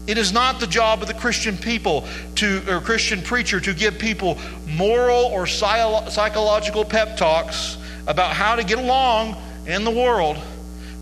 It 0.06 0.18
is 0.18 0.34
not 0.34 0.60
the 0.60 0.68
job 0.68 1.02
of 1.02 1.08
the 1.08 1.14
Christian 1.14 1.58
people 1.58 2.06
to, 2.36 2.62
or 2.68 2.82
Christian 2.82 3.22
preacher 3.22 3.60
to 3.62 3.74
give 3.74 3.98
people 3.98 4.38
moral 4.68 5.26
or 5.26 5.48
psychological 5.48 6.84
pep 6.84 7.16
talks 7.16 7.78
about 8.06 8.34
how 8.34 8.56
to 8.56 8.64
get 8.64 8.80
along 8.80 9.42
in 9.66 9.86
the 9.86 9.92
world. 9.92 10.38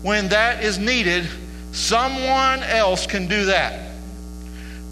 When 0.02 0.28
that 0.28 0.62
is 0.62 0.78
needed, 0.78 1.28
someone 1.72 2.62
else 2.62 3.06
can 3.06 3.26
do 3.26 3.46
that. 3.46 3.90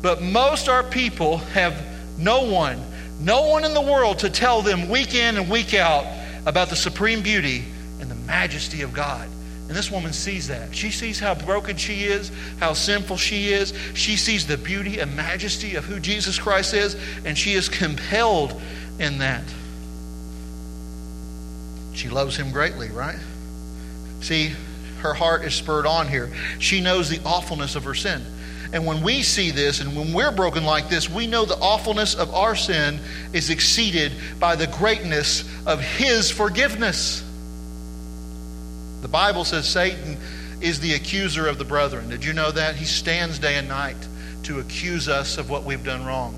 But 0.03 0.23
most 0.23 0.69
our 0.69 0.83
people 0.83 1.39
have 1.39 1.81
no 2.19 2.43
one, 2.43 2.83
no 3.21 3.43
one 3.43 3.65
in 3.65 3.75
the 3.75 3.81
world 3.81 4.21
to 4.21 4.31
tell 4.31 4.63
them 4.63 4.89
week 4.89 5.15
in 5.15 5.37
and 5.37 5.49
week 5.49 5.75
out 5.75 6.05
about 6.47 6.69
the 6.69 6.77
supreme 6.77 7.23
beauty 7.23 7.65
and 8.01 8.11
the 8.11 8.15
majesty 8.15 8.83
of 8.83 8.93
God. 8.93 9.29
And 9.71 9.79
this 9.79 9.89
woman 9.89 10.13
sees 10.13 10.49
that. 10.49 10.75
She 10.75 10.91
sees 10.91 11.21
how 11.21 11.37
broken 11.37 11.77
she 11.77 12.03
is, 12.03 12.33
how 12.59 12.73
sinful 12.73 13.19
she 13.19 13.51
is. 13.53 13.73
She 13.95 14.17
sees 14.17 14.45
the 14.45 14.57
beauty 14.57 14.99
and 14.99 15.15
majesty 15.15 15.77
of 15.77 15.85
who 15.85 16.01
Jesus 16.01 16.41
Christ 16.41 16.75
is, 16.75 16.97
and 17.25 17.39
she 17.39 17.53
is 17.53 17.69
compelled 17.69 18.61
in 18.99 19.19
that. 19.19 19.45
She 21.93 22.09
loves 22.09 22.37
him 22.37 22.51
greatly, 22.51 22.89
right? 22.89 23.21
See, 24.23 24.57
her 25.03 25.15
heart 25.15 25.45
is 25.45 25.55
spurred 25.55 25.87
on 25.87 26.09
here. 26.09 26.33
She 26.59 26.81
knows 26.81 27.09
the 27.09 27.21
awfulness 27.25 27.77
of 27.77 27.85
her 27.85 27.95
sin. 27.95 28.25
And 28.73 28.85
when 28.85 29.03
we 29.03 29.23
see 29.23 29.53
this 29.53 29.81
and 29.81 29.95
when 29.95 30.13
we're 30.13 30.33
broken 30.33 30.65
like 30.65 30.89
this, 30.89 31.09
we 31.09 31.29
know 31.29 31.45
the 31.45 31.59
awfulness 31.61 32.17
of 32.17 32.35
our 32.35 32.57
sin 32.57 32.99
is 33.33 33.51
exceeded 33.51 34.15
by 34.41 34.57
the 34.57 34.67
greatness 34.67 35.45
of 35.65 35.81
His 35.81 36.29
forgiveness. 36.29 37.23
The 39.03 39.09
Bible 39.09 39.45
says 39.45 39.69
Satan 39.69 40.17
is 40.61 40.81
the 40.81 40.95
accuser 40.95 41.47
of 41.47 41.59
the 41.59 41.65
brethren. 41.65 42.09
Did 42.09 42.25
you 42.25 42.33
know 42.33 42.51
that? 42.51 42.77
He 42.77 42.85
stands 42.85 43.39
day 43.39 43.57
and 43.57 43.69
night 43.69 43.97
to 44.45 44.61
accuse 44.61 45.09
us 45.09 45.39
of 45.39 45.49
what 45.49 45.65
we've 45.65 45.85
done 45.85 46.05
wrong. 46.05 46.35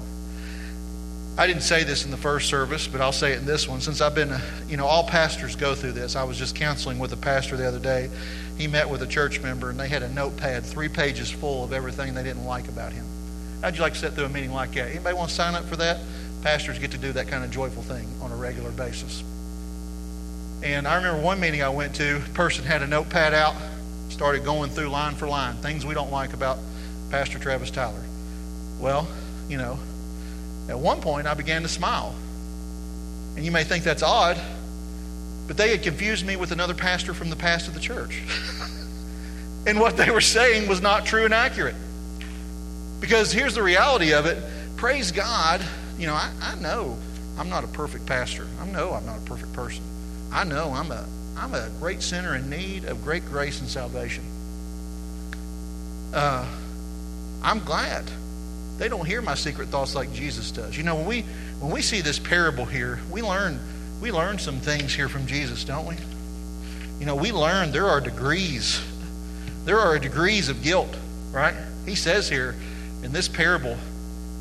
I 1.37 1.46
didn't 1.46 1.62
say 1.62 1.83
this 1.83 2.05
in 2.05 2.11
the 2.11 2.16
first 2.18 2.48
service, 2.48 2.87
but 2.87 3.01
I'll 3.01 3.11
say 3.11 3.33
it 3.33 3.38
in 3.38 3.46
this 3.46 3.66
one. 3.66 3.81
Since 3.81 4.03
I've 4.03 4.14
been, 4.14 4.33
uh, 4.33 4.40
you 4.68 4.77
know, 4.77 4.87
all 4.87 5.09
pastors 5.09 5.57
go 5.57 5.75
through 5.75 5.92
this. 5.92 6.14
I 6.14 6.25
was 6.25 6.37
just 6.37 6.55
counseling 6.55 6.98
with 6.98 7.12
a 7.14 7.16
pastor 7.16 7.57
the 7.57 7.66
other 7.66 7.79
day. 7.79 8.11
He 8.59 8.66
met 8.66 8.88
with 8.88 9.03
a 9.03 9.07
church 9.07 9.40
member, 9.40 9.70
and 9.70 9.81
they 9.81 9.88
had 9.88 10.03
a 10.03 10.11
notepad, 10.11 10.62
three 10.62 10.88
pages 10.88 11.31
full 11.31 11.64
of 11.64 11.72
everything 11.72 12.12
they 12.12 12.22
didn't 12.22 12.44
like 12.44 12.68
about 12.68 12.92
him. 12.92 13.07
How'd 13.62 13.77
you 13.77 13.81
like 13.81 13.94
to 13.94 13.98
sit 13.98 14.12
through 14.12 14.27
a 14.27 14.29
meeting 14.29 14.53
like 14.53 14.72
that? 14.72 14.90
Anybody 14.90 15.16
want 15.16 15.31
to 15.31 15.35
sign 15.35 15.55
up 15.55 15.64
for 15.64 15.77
that? 15.77 16.01
Pastors 16.42 16.79
get 16.79 16.90
to 16.90 16.98
do 16.98 17.12
that 17.12 17.29
kind 17.29 17.44
of 17.44 17.51
joyful 17.51 17.83
thing 17.83 18.07
on 18.20 18.31
a 18.31 18.37
regular 18.37 18.70
basis. 18.70 19.25
And 20.62 20.87
I 20.87 20.94
remember 20.96 21.20
one 21.20 21.40
meeting 21.40 21.62
I 21.62 21.70
went 21.70 21.96
to, 21.96 22.20
person 22.35 22.64
had 22.64 22.83
a 22.83 22.87
notepad 22.87 23.35
out, 23.35 23.57
started 24.11 24.44
going 24.44 24.70
through 24.70 24.88
line 24.88 25.16
for 25.16 25.27
line, 25.27 25.57
things 25.57 25.85
we 25.85 25.94
don't 25.94 26.12
like 26.12 26.35
about 26.35 26.59
Pastor 27.11 27.38
Travis 27.40 27.70
Tyler. 27.70 28.05
Well, 28.79 29.09
you 29.48 29.59
know, 29.59 29.79
at 30.68 30.79
one 30.79 31.01
point 31.01 31.27
I 31.27 31.35
began 31.35 31.62
to 31.62 31.68
smile. 31.68 32.14
And 33.35 33.44
you 33.44 33.51
may 33.51 33.64
think 33.64 33.83
that's 33.83 34.05
odd, 34.05 34.40
but 35.48 35.57
they 35.57 35.70
had 35.70 35.83
confused 35.83 36.25
me 36.25 36.37
with 36.37 36.53
another 36.53 36.75
pastor 36.75 37.12
from 37.12 37.29
the 37.29 37.37
past 37.37 37.66
of 37.66 37.75
the 37.75 37.81
church. 37.81 38.22
and 39.66 39.81
what 39.81 39.96
they 39.96 40.11
were 40.11 40.20
saying 40.20 40.68
was 40.68 40.81
not 40.81 41.07
true 41.07 41.25
and 41.25 41.35
accurate. 41.35 41.75
Because 43.01 43.33
here's 43.33 43.55
the 43.55 43.62
reality 43.62 44.12
of 44.12 44.27
it 44.27 44.38
praise 44.77 45.11
God, 45.11 45.61
you 45.98 46.07
know, 46.07 46.14
I, 46.14 46.31
I 46.40 46.55
know 46.57 46.96
I'm 47.37 47.48
not 47.48 47.64
a 47.64 47.68
perfect 47.68 48.07
pastor. 48.07 48.46
I 48.61 48.66
know 48.66 48.92
I'm 48.92 49.07
not 49.07 49.18
a 49.18 49.22
perfect 49.22 49.53
person. 49.53 49.83
I 50.33 50.45
know 50.45 50.73
I'm 50.73 50.90
a, 50.90 51.07
I'm 51.37 51.55
a 51.55 51.68
great 51.79 52.03
sinner 52.03 52.35
in 52.35 52.49
need 52.51 52.85
of 52.85 53.05
great 53.05 53.25
grace 53.27 53.61
and 53.61 53.68
salvation. 53.68 54.25
Uh, 56.12 56.47
I'm 57.42 57.61
glad 57.61 58.05
they 58.79 58.88
don't 58.88 59.07
hear 59.07 59.23
my 59.23 59.35
secret 59.35 59.68
thoughts 59.68 59.95
like 59.95 60.12
Jesus 60.12 60.51
does. 60.51 60.77
You 60.77 60.83
know, 60.83 60.97
when 60.97 61.07
we 61.07 61.23
when 61.61 61.71
we 61.71 61.83
see 61.83 62.01
this 62.01 62.18
parable 62.18 62.64
here, 62.64 63.01
we 63.11 63.23
learn 63.23 63.61
we 64.01 64.11
learn 64.11 64.38
some 64.38 64.59
things 64.59 64.95
here 64.95 65.09
from 65.09 65.27
Jesus, 65.27 65.64
don't 65.64 65.87
we? 65.87 65.97
You 66.99 67.07
know, 67.07 67.14
we 67.14 67.33
learn 67.33 67.73
there 67.73 67.87
are 67.87 68.01
degrees 68.01 68.81
there 69.64 69.79
are 69.79 69.99
degrees 69.99 70.49
of 70.49 70.62
guilt, 70.62 70.95
right? 71.31 71.55
He 71.87 71.95
says 71.95 72.29
here 72.29 72.57
in 73.03 73.12
this 73.12 73.29
parable, 73.29 73.77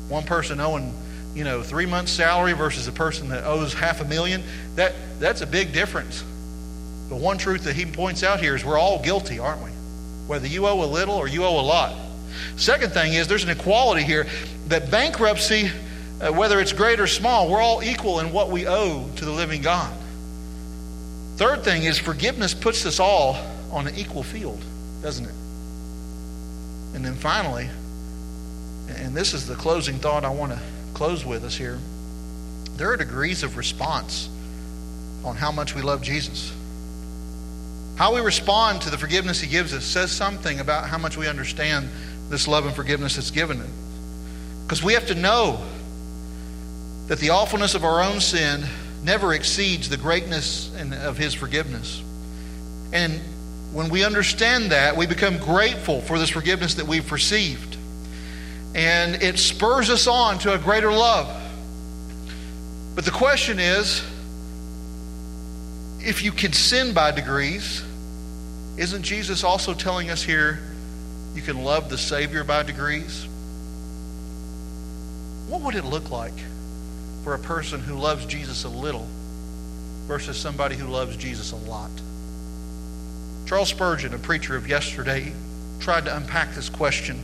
one 0.08 0.24
person 0.24 0.60
owing, 0.60 0.92
you 1.34 1.44
know, 1.44 1.62
three 1.62 1.86
months' 1.86 2.12
salary 2.12 2.52
versus 2.52 2.88
a 2.88 2.92
person 2.92 3.28
that 3.30 3.44
owes 3.44 3.72
half 3.72 4.00
a 4.00 4.04
million, 4.04 4.42
that, 4.76 4.94
that's 5.18 5.40
a 5.40 5.46
big 5.46 5.72
difference. 5.72 6.22
The 7.08 7.16
one 7.16 7.38
truth 7.38 7.64
that 7.64 7.74
he 7.74 7.86
points 7.86 8.22
out 8.22 8.40
here 8.40 8.54
is 8.54 8.64
we're 8.64 8.78
all 8.78 9.02
guilty, 9.02 9.38
aren't 9.38 9.62
we? 9.62 9.70
Whether 10.26 10.46
you 10.46 10.66
owe 10.66 10.82
a 10.82 10.86
little 10.86 11.14
or 11.14 11.26
you 11.26 11.44
owe 11.44 11.58
a 11.58 11.62
lot. 11.62 11.94
Second 12.56 12.92
thing 12.92 13.14
is 13.14 13.28
there's 13.28 13.44
an 13.44 13.50
equality 13.50 14.02
here 14.02 14.26
that 14.68 14.90
bankruptcy, 14.90 15.70
uh, 16.20 16.32
whether 16.32 16.60
it's 16.60 16.72
great 16.72 17.00
or 17.00 17.06
small, 17.06 17.50
we're 17.50 17.60
all 17.60 17.82
equal 17.82 18.20
in 18.20 18.32
what 18.32 18.50
we 18.50 18.66
owe 18.66 19.08
to 19.16 19.24
the 19.24 19.30
living 19.30 19.62
God. 19.62 19.92
Third 21.36 21.64
thing 21.64 21.84
is 21.84 21.98
forgiveness 21.98 22.54
puts 22.54 22.84
us 22.86 23.00
all 23.00 23.36
on 23.70 23.86
an 23.86 23.96
equal 23.96 24.22
field, 24.22 24.62
doesn't 25.02 25.24
it? 25.24 25.34
And 26.94 27.04
then 27.04 27.14
finally, 27.14 27.68
and 28.88 29.14
this 29.14 29.32
is 29.32 29.46
the 29.46 29.54
closing 29.54 29.98
thought 29.98 30.24
I 30.24 30.30
want 30.30 30.52
to 30.52 30.60
close 31.02 31.26
with 31.26 31.42
us 31.42 31.56
here. 31.56 31.80
There 32.76 32.92
are 32.92 32.96
degrees 32.96 33.42
of 33.42 33.56
response 33.56 34.28
on 35.24 35.34
how 35.34 35.50
much 35.50 35.74
we 35.74 35.82
love 35.82 36.00
Jesus. 36.00 36.54
How 37.96 38.14
we 38.14 38.20
respond 38.20 38.82
to 38.82 38.90
the 38.90 38.96
forgiveness 38.96 39.40
he 39.40 39.48
gives 39.48 39.74
us 39.74 39.84
says 39.84 40.12
something 40.12 40.60
about 40.60 40.88
how 40.88 40.98
much 40.98 41.16
we 41.16 41.26
understand 41.26 41.88
this 42.28 42.46
love 42.46 42.66
and 42.66 42.72
forgiveness 42.72 43.16
that's 43.16 43.32
given. 43.32 43.60
Us. 43.60 43.68
Because 44.62 44.84
we 44.84 44.92
have 44.92 45.08
to 45.08 45.16
know 45.16 45.60
that 47.08 47.18
the 47.18 47.30
awfulness 47.30 47.74
of 47.74 47.84
our 47.84 48.00
own 48.00 48.20
sin 48.20 48.62
never 49.02 49.34
exceeds 49.34 49.88
the 49.88 49.96
greatness 49.96 50.70
of 51.02 51.18
his 51.18 51.34
forgiveness. 51.34 52.00
And 52.92 53.14
when 53.72 53.88
we 53.88 54.04
understand 54.04 54.70
that, 54.70 54.96
we 54.96 55.06
become 55.06 55.38
grateful 55.38 56.00
for 56.00 56.20
this 56.20 56.30
forgiveness 56.30 56.74
that 56.74 56.86
we've 56.86 57.10
received. 57.10 57.76
And 58.74 59.22
it 59.22 59.38
spurs 59.38 59.90
us 59.90 60.06
on 60.06 60.38
to 60.40 60.54
a 60.54 60.58
greater 60.58 60.92
love. 60.92 61.28
But 62.94 63.04
the 63.04 63.10
question 63.10 63.58
is 63.58 64.02
if 66.00 66.22
you 66.22 66.32
can 66.32 66.52
sin 66.52 66.94
by 66.94 67.12
degrees, 67.12 67.82
isn't 68.76 69.02
Jesus 69.02 69.44
also 69.44 69.74
telling 69.74 70.10
us 70.10 70.22
here 70.22 70.60
you 71.34 71.42
can 71.42 71.62
love 71.62 71.88
the 71.88 71.98
Savior 71.98 72.44
by 72.44 72.62
degrees? 72.62 73.26
What 75.48 75.60
would 75.62 75.74
it 75.74 75.84
look 75.84 76.10
like 76.10 76.34
for 77.24 77.34
a 77.34 77.38
person 77.38 77.80
who 77.80 77.94
loves 77.94 78.26
Jesus 78.26 78.64
a 78.64 78.68
little 78.68 79.06
versus 80.06 80.36
somebody 80.36 80.76
who 80.76 80.88
loves 80.88 81.16
Jesus 81.16 81.52
a 81.52 81.56
lot? 81.56 81.90
Charles 83.46 83.68
Spurgeon, 83.68 84.14
a 84.14 84.18
preacher 84.18 84.56
of 84.56 84.66
yesterday, 84.66 85.32
tried 85.78 86.06
to 86.06 86.16
unpack 86.16 86.54
this 86.54 86.68
question. 86.68 87.20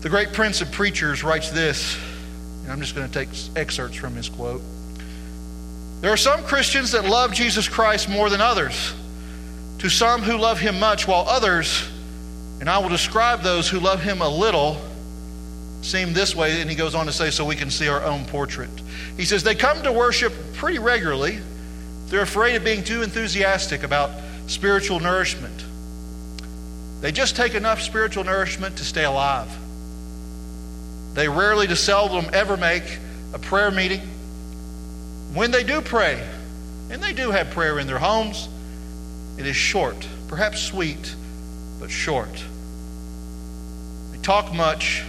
The 0.00 0.08
great 0.08 0.32
prince 0.32 0.62
of 0.62 0.72
preachers 0.72 1.22
writes 1.22 1.50
this, 1.50 1.98
and 2.62 2.72
I'm 2.72 2.80
just 2.80 2.94
going 2.94 3.06
to 3.06 3.12
take 3.12 3.28
excerpts 3.54 3.96
from 3.96 4.14
his 4.14 4.30
quote. 4.30 4.62
There 6.00 6.10
are 6.10 6.16
some 6.16 6.42
Christians 6.42 6.92
that 6.92 7.04
love 7.04 7.34
Jesus 7.34 7.68
Christ 7.68 8.08
more 8.08 8.30
than 8.30 8.40
others. 8.40 8.94
To 9.80 9.90
some 9.90 10.22
who 10.22 10.38
love 10.38 10.58
him 10.58 10.80
much, 10.80 11.06
while 11.06 11.28
others, 11.28 11.86
and 12.60 12.70
I 12.70 12.78
will 12.78 12.88
describe 12.88 13.42
those 13.42 13.68
who 13.68 13.78
love 13.78 14.02
him 14.02 14.22
a 14.22 14.28
little, 14.28 14.78
seem 15.82 16.14
this 16.14 16.34
way. 16.34 16.62
And 16.62 16.70
he 16.70 16.76
goes 16.76 16.94
on 16.94 17.04
to 17.04 17.12
say, 17.12 17.30
so 17.30 17.44
we 17.44 17.56
can 17.56 17.70
see 17.70 17.88
our 17.88 18.02
own 18.02 18.24
portrait. 18.24 18.70
He 19.18 19.26
says, 19.26 19.42
they 19.42 19.54
come 19.54 19.82
to 19.82 19.92
worship 19.92 20.32
pretty 20.54 20.78
regularly. 20.78 21.40
They're 22.06 22.22
afraid 22.22 22.56
of 22.56 22.64
being 22.64 22.84
too 22.84 23.02
enthusiastic 23.02 23.82
about 23.82 24.10
spiritual 24.46 24.98
nourishment. 24.98 25.64
They 27.02 27.12
just 27.12 27.36
take 27.36 27.54
enough 27.54 27.82
spiritual 27.82 28.24
nourishment 28.24 28.78
to 28.78 28.84
stay 28.84 29.04
alive. 29.04 29.50
They 31.14 31.28
rarely 31.28 31.66
to 31.66 31.76
seldom 31.76 32.26
ever 32.32 32.56
make 32.56 32.98
a 33.32 33.38
prayer 33.38 33.70
meeting. 33.70 34.00
When 35.34 35.50
they 35.50 35.64
do 35.64 35.80
pray, 35.80 36.26
and 36.90 37.02
they 37.02 37.12
do 37.12 37.30
have 37.30 37.50
prayer 37.50 37.78
in 37.78 37.86
their 37.86 37.98
homes, 37.98 38.48
it 39.38 39.46
is 39.46 39.56
short, 39.56 40.06
perhaps 40.28 40.60
sweet, 40.60 41.14
but 41.78 41.90
short. 41.90 42.44
They 44.12 44.18
talk 44.18 44.52
much, 44.52 45.04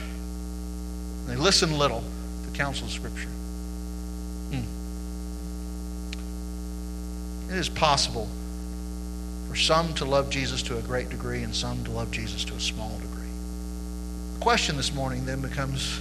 they 1.27 1.35
listen 1.35 1.77
little 1.77 2.03
to 2.45 2.57
counsel 2.57 2.87
of 2.87 2.93
Scripture. 2.93 3.29
Hmm. 4.51 4.63
It 7.51 7.57
is 7.57 7.69
possible 7.69 8.29
for 9.49 9.55
some 9.55 9.93
to 9.95 10.05
love 10.05 10.29
Jesus 10.29 10.61
to 10.63 10.77
a 10.77 10.81
great 10.81 11.09
degree 11.09 11.43
and 11.43 11.53
some 11.53 11.83
to 11.83 11.91
love 11.91 12.11
Jesus 12.11 12.45
to 12.45 12.53
a 12.53 12.59
small 12.59 12.97
degree. 12.99 13.10
Question 14.41 14.75
this 14.75 14.91
morning 14.91 15.27
then 15.27 15.39
becomes 15.39 15.99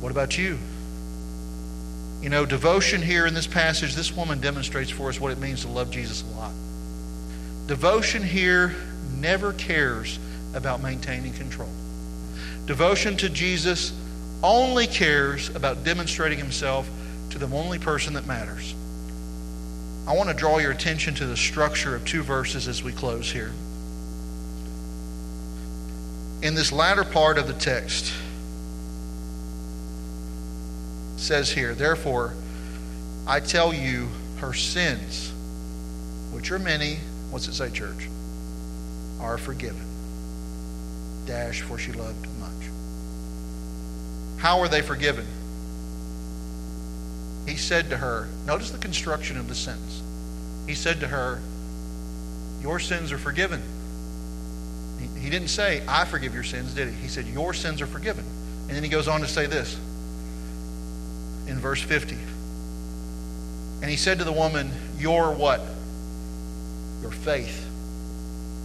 what 0.00 0.12
about 0.12 0.38
you? 0.38 0.56
You 2.22 2.28
know, 2.28 2.46
devotion 2.46 3.02
here 3.02 3.26
in 3.26 3.34
this 3.34 3.48
passage, 3.48 3.96
this 3.96 4.12
woman 4.12 4.40
demonstrates 4.40 4.88
for 4.88 5.08
us 5.08 5.18
what 5.18 5.32
it 5.32 5.38
means 5.38 5.62
to 5.62 5.68
love 5.68 5.90
Jesus 5.90 6.22
a 6.22 6.36
lot. 6.38 6.52
Devotion 7.66 8.22
here 8.22 8.76
never 9.18 9.52
cares 9.54 10.20
about 10.54 10.80
maintaining 10.80 11.32
control. 11.32 11.70
Devotion 12.66 13.16
to 13.16 13.28
Jesus 13.28 13.92
only 14.44 14.86
cares 14.86 15.48
about 15.56 15.82
demonstrating 15.82 16.38
himself 16.38 16.88
to 17.30 17.38
the 17.38 17.48
only 17.52 17.80
person 17.80 18.14
that 18.14 18.26
matters. 18.26 18.76
I 20.06 20.16
want 20.16 20.28
to 20.28 20.36
draw 20.36 20.58
your 20.58 20.70
attention 20.70 21.14
to 21.16 21.26
the 21.26 21.36
structure 21.36 21.96
of 21.96 22.04
two 22.04 22.22
verses 22.22 22.68
as 22.68 22.84
we 22.84 22.92
close 22.92 23.32
here. 23.32 23.50
In 26.42 26.56
this 26.56 26.72
latter 26.72 27.04
part 27.04 27.38
of 27.38 27.46
the 27.46 27.52
text, 27.54 28.12
says 31.16 31.52
here, 31.52 31.72
therefore, 31.72 32.34
I 33.28 33.38
tell 33.38 33.72
you, 33.72 34.08
her 34.38 34.52
sins, 34.52 35.32
which 36.32 36.50
are 36.50 36.58
many, 36.58 36.98
what's 37.30 37.46
it 37.46 37.54
say, 37.54 37.70
church? 37.70 38.08
Are 39.20 39.38
forgiven. 39.38 39.86
Dash, 41.26 41.62
for 41.62 41.78
she 41.78 41.92
loved 41.92 42.26
much. 42.40 42.50
How 44.38 44.58
are 44.58 44.68
they 44.68 44.82
forgiven? 44.82 45.26
He 47.46 47.54
said 47.54 47.88
to 47.90 47.98
her, 47.98 48.28
notice 48.46 48.72
the 48.72 48.78
construction 48.78 49.38
of 49.38 49.48
the 49.48 49.54
sentence. 49.54 50.02
He 50.66 50.74
said 50.74 50.98
to 51.00 51.06
her, 51.06 51.40
Your 52.62 52.80
sins 52.80 53.12
are 53.12 53.18
forgiven. 53.18 53.62
He, 55.18 55.30
didn't 55.30 55.48
say, 55.48 55.82
I 55.86 56.04
forgive 56.04 56.34
your 56.34 56.42
sins, 56.42 56.74
did 56.74 56.88
he? 56.88 56.94
He 56.94 57.08
said, 57.08 57.26
Your 57.26 57.54
sins 57.54 57.80
are 57.80 57.86
forgiven. 57.86 58.24
And 58.68 58.76
then 58.76 58.82
he 58.82 58.88
goes 58.88 59.08
on 59.08 59.20
to 59.20 59.28
say 59.28 59.46
this 59.46 59.74
in 61.46 61.58
verse 61.58 61.82
50. 61.82 62.16
And 63.82 63.90
he 63.90 63.96
said 63.96 64.18
to 64.18 64.24
the 64.24 64.32
woman, 64.32 64.70
Your 64.98 65.32
what? 65.32 65.60
Your 67.02 67.10
faith 67.10 67.68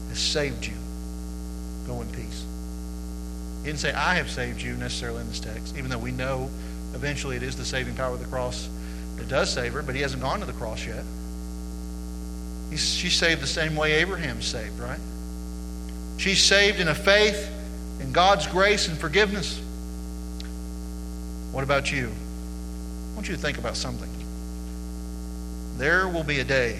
has 0.10 0.19
saved 0.19 0.65
you. 0.65 0.76
Go 1.88 2.02
in 2.02 2.10
peace. 2.10 2.45
He 3.62 3.65
didn't 3.67 3.80
say, 3.80 3.91
I 3.93 4.15
have 4.15 4.30
saved 4.30 4.62
you 4.62 4.76
necessarily 4.76 5.21
in 5.21 5.28
this 5.28 5.39
text, 5.39 5.76
even 5.78 5.89
though 5.89 5.97
we 5.97 6.12
know 6.12 6.50
Eventually, 6.93 7.36
it 7.36 7.43
is 7.43 7.56
the 7.56 7.65
saving 7.65 7.95
power 7.95 8.13
of 8.13 8.19
the 8.19 8.26
cross 8.26 8.69
that 9.17 9.28
does 9.28 9.52
save 9.52 9.73
her, 9.73 9.82
but 9.82 9.95
he 9.95 10.02
hasn't 10.02 10.21
gone 10.21 10.39
to 10.39 10.45
the 10.45 10.54
cross 10.54 10.86
yet. 10.86 11.04
He's, 12.69 12.93
she's 12.93 13.13
saved 13.13 13.41
the 13.41 13.47
same 13.47 13.76
way 13.76 13.93
Abraham's 13.93 14.45
saved, 14.45 14.80
right? 14.80 15.00
She's 16.17 16.41
saved 16.41 16.80
in 16.80 16.88
a 16.88 16.95
faith 16.95 17.49
in 17.99 18.12
God's 18.12 18.47
grace 18.47 18.88
and 18.88 18.97
forgiveness. 18.97 19.62
What 21.51 21.63
about 21.63 21.91
you? 21.91 22.08
I 22.08 23.15
want 23.15 23.30
you 23.30 23.36
to 23.36 23.41
think 23.41 23.58
about 23.58 23.75
something. 23.75 24.10
There 25.77 26.08
will 26.08 26.23
be 26.23 26.39
a 26.39 26.43
day 26.43 26.80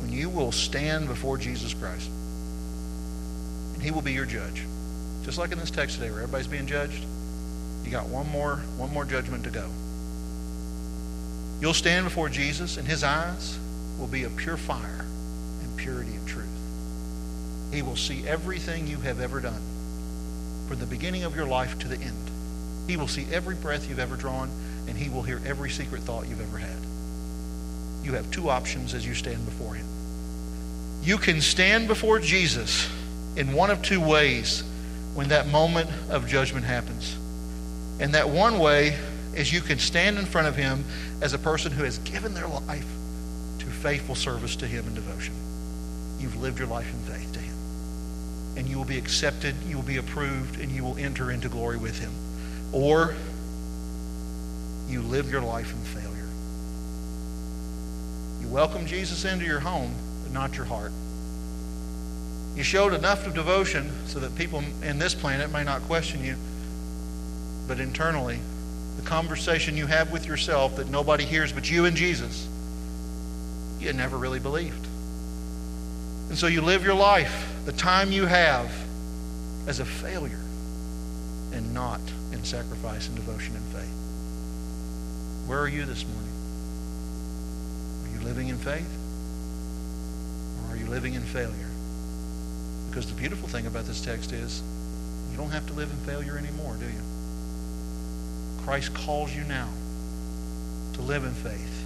when 0.00 0.12
you 0.12 0.28
will 0.28 0.52
stand 0.52 1.08
before 1.08 1.38
Jesus 1.38 1.74
Christ, 1.74 2.08
and 3.74 3.82
he 3.82 3.90
will 3.90 4.02
be 4.02 4.12
your 4.12 4.26
judge. 4.26 4.64
Just 5.24 5.38
like 5.38 5.52
in 5.52 5.58
this 5.58 5.70
text 5.70 5.96
today, 5.96 6.10
where 6.10 6.22
everybody's 6.22 6.48
being 6.48 6.66
judged. 6.66 7.04
You 7.84 7.90
got 7.90 8.06
one 8.06 8.28
more, 8.30 8.56
one 8.76 8.92
more 8.92 9.04
judgment 9.04 9.44
to 9.44 9.50
go. 9.50 9.68
You'll 11.60 11.74
stand 11.74 12.04
before 12.04 12.28
Jesus, 12.28 12.76
and 12.76 12.86
his 12.86 13.04
eyes 13.04 13.58
will 13.98 14.08
be 14.08 14.24
a 14.24 14.30
pure 14.30 14.56
fire 14.56 15.04
and 15.62 15.76
purity 15.76 16.16
of 16.16 16.26
truth. 16.26 16.51
He 17.72 17.82
will 17.82 17.96
see 17.96 18.26
everything 18.26 18.86
you 18.86 18.98
have 18.98 19.20
ever 19.20 19.40
done, 19.40 19.60
from 20.68 20.78
the 20.78 20.86
beginning 20.86 21.24
of 21.24 21.34
your 21.34 21.46
life 21.46 21.78
to 21.80 21.88
the 21.88 21.96
end. 21.96 22.30
He 22.86 22.96
will 22.96 23.08
see 23.08 23.26
every 23.32 23.54
breath 23.54 23.88
you've 23.88 23.98
ever 23.98 24.16
drawn, 24.16 24.50
and 24.86 24.96
he 24.96 25.08
will 25.08 25.22
hear 25.22 25.40
every 25.46 25.70
secret 25.70 26.02
thought 26.02 26.28
you've 26.28 26.40
ever 26.40 26.58
had. 26.58 26.76
You 28.04 28.14
have 28.14 28.30
two 28.30 28.50
options 28.50 28.94
as 28.94 29.06
you 29.06 29.14
stand 29.14 29.44
before 29.44 29.74
him. 29.74 29.86
You 31.02 31.16
can 31.16 31.40
stand 31.40 31.88
before 31.88 32.18
Jesus 32.18 32.88
in 33.36 33.52
one 33.52 33.70
of 33.70 33.80
two 33.82 34.00
ways 34.00 34.62
when 35.14 35.28
that 35.28 35.48
moment 35.48 35.88
of 36.10 36.26
judgment 36.26 36.66
happens. 36.66 37.16
And 38.00 38.14
that 38.14 38.28
one 38.28 38.58
way 38.58 38.98
is 39.34 39.52
you 39.52 39.60
can 39.60 39.78
stand 39.78 40.18
in 40.18 40.26
front 40.26 40.46
of 40.46 40.56
him 40.56 40.84
as 41.20 41.32
a 41.32 41.38
person 41.38 41.72
who 41.72 41.84
has 41.84 41.98
given 41.98 42.34
their 42.34 42.48
life 42.48 42.86
to 43.60 43.66
faithful 43.66 44.14
service 44.14 44.56
to 44.56 44.66
him 44.66 44.86
and 44.86 44.94
devotion. 44.94 45.34
you've 46.18 46.36
lived 46.40 46.58
your 46.58 46.68
life 46.68 46.92
in 46.92 47.00
faith. 47.12 47.41
And 48.56 48.68
you 48.68 48.76
will 48.76 48.84
be 48.84 48.98
accepted, 48.98 49.54
you 49.66 49.76
will 49.76 49.82
be 49.82 49.96
approved, 49.96 50.60
and 50.60 50.70
you 50.70 50.84
will 50.84 50.96
enter 50.98 51.30
into 51.30 51.48
glory 51.48 51.78
with 51.78 51.98
Him. 51.98 52.12
Or 52.72 53.14
you 54.88 55.02
live 55.02 55.30
your 55.30 55.40
life 55.40 55.72
in 55.72 55.80
failure. 55.80 56.28
You 58.42 58.48
welcome 58.48 58.86
Jesus 58.86 59.24
into 59.24 59.44
your 59.44 59.60
home, 59.60 59.94
but 60.22 60.32
not 60.32 60.56
your 60.56 60.66
heart. 60.66 60.92
You 62.56 62.62
showed 62.62 62.92
enough 62.92 63.26
of 63.26 63.34
devotion 63.34 63.90
so 64.06 64.20
that 64.20 64.34
people 64.36 64.62
in 64.82 64.98
this 64.98 65.14
planet 65.14 65.50
may 65.50 65.64
not 65.64 65.82
question 65.82 66.22
you, 66.22 66.36
but 67.66 67.80
internally, 67.80 68.38
the 68.96 69.02
conversation 69.02 69.76
you 69.76 69.86
have 69.86 70.12
with 70.12 70.26
yourself 70.26 70.76
that 70.76 70.90
nobody 70.90 71.24
hears 71.24 71.52
but 71.52 71.70
you 71.70 71.86
and 71.86 71.96
Jesus, 71.96 72.46
you 73.80 73.92
never 73.94 74.18
really 74.18 74.38
believed. 74.38 74.86
And 76.32 76.38
so 76.38 76.46
you 76.46 76.62
live 76.62 76.82
your 76.82 76.94
life, 76.94 77.46
the 77.66 77.72
time 77.72 78.10
you 78.10 78.24
have, 78.24 78.72
as 79.66 79.80
a 79.80 79.84
failure 79.84 80.40
and 81.52 81.74
not 81.74 82.00
in 82.32 82.42
sacrifice 82.42 83.06
and 83.06 83.14
devotion 83.14 83.54
and 83.54 83.64
faith. 83.66 83.94
Where 85.46 85.58
are 85.58 85.68
you 85.68 85.84
this 85.84 86.06
morning? 86.06 86.32
Are 88.06 88.18
you 88.18 88.24
living 88.26 88.48
in 88.48 88.56
faith? 88.56 88.88
Or 90.56 90.72
are 90.72 90.76
you 90.78 90.86
living 90.86 91.12
in 91.12 91.20
failure? 91.20 91.68
Because 92.88 93.06
the 93.06 93.14
beautiful 93.14 93.46
thing 93.46 93.66
about 93.66 93.84
this 93.84 94.00
text 94.00 94.32
is 94.32 94.62
you 95.32 95.36
don't 95.36 95.50
have 95.50 95.66
to 95.66 95.74
live 95.74 95.90
in 95.90 95.98
failure 95.98 96.38
anymore, 96.38 96.78
do 96.80 96.86
you? 96.86 97.02
Christ 98.64 98.94
calls 98.94 99.36
you 99.36 99.44
now 99.44 99.68
to 100.94 101.02
live 101.02 101.24
in 101.24 101.34
faith 101.34 101.84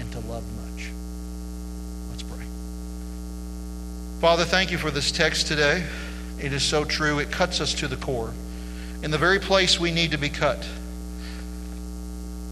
and 0.00 0.10
to 0.10 0.18
love 0.18 0.42
much. 0.64 0.90
Let's 2.10 2.24
pray. 2.24 2.44
Father, 4.24 4.46
thank 4.46 4.70
you 4.70 4.78
for 4.78 4.90
this 4.90 5.12
text 5.12 5.48
today. 5.48 5.84
It 6.40 6.54
is 6.54 6.62
so 6.62 6.86
true. 6.86 7.18
It 7.18 7.30
cuts 7.30 7.60
us 7.60 7.74
to 7.74 7.88
the 7.88 7.96
core. 7.96 8.32
In 9.02 9.10
the 9.10 9.18
very 9.18 9.38
place 9.38 9.78
we 9.78 9.90
need 9.90 10.12
to 10.12 10.16
be 10.16 10.30
cut. 10.30 10.66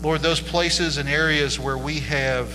Lord, 0.03 0.21
those 0.21 0.39
places 0.39 0.99
and 0.99 1.09
areas 1.09 1.59
where 1.59 1.79
we 1.79 2.01
have 2.01 2.53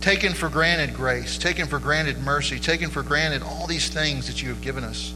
taken 0.00 0.34
for 0.34 0.48
granted 0.48 0.94
grace, 0.94 1.36
taken 1.36 1.66
for 1.66 1.80
granted 1.80 2.18
mercy, 2.18 2.60
taken 2.60 2.90
for 2.90 3.02
granted 3.02 3.42
all 3.42 3.66
these 3.66 3.88
things 3.88 4.28
that 4.28 4.40
you 4.40 4.48
have 4.50 4.60
given 4.60 4.84
us. 4.84 5.12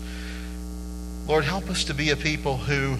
Lord, 1.28 1.44
help 1.44 1.70
us 1.70 1.84
to 1.84 1.94
be 1.94 2.10
a 2.10 2.16
people 2.16 2.56
who 2.56 2.96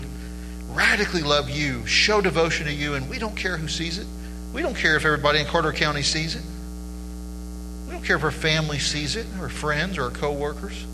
radically 0.68 1.22
love 1.22 1.50
you, 1.50 1.84
show 1.84 2.20
devotion 2.20 2.66
to 2.66 2.72
you, 2.72 2.94
and 2.94 3.10
we 3.10 3.18
don't 3.18 3.36
care 3.36 3.56
who 3.56 3.66
sees 3.66 3.98
it. 3.98 4.06
We 4.52 4.62
don't 4.62 4.76
care 4.76 4.94
if 4.94 5.04
everybody 5.04 5.40
in 5.40 5.46
Carter 5.46 5.72
County 5.72 6.02
sees 6.02 6.36
it. 6.36 6.44
Care 8.04 8.16
if 8.16 8.24
our 8.24 8.30
family 8.30 8.78
sees 8.78 9.16
it, 9.16 9.26
our 9.40 9.48
friends, 9.48 9.96
or 9.96 10.04
our 10.04 10.10
coworkers. 10.10 10.84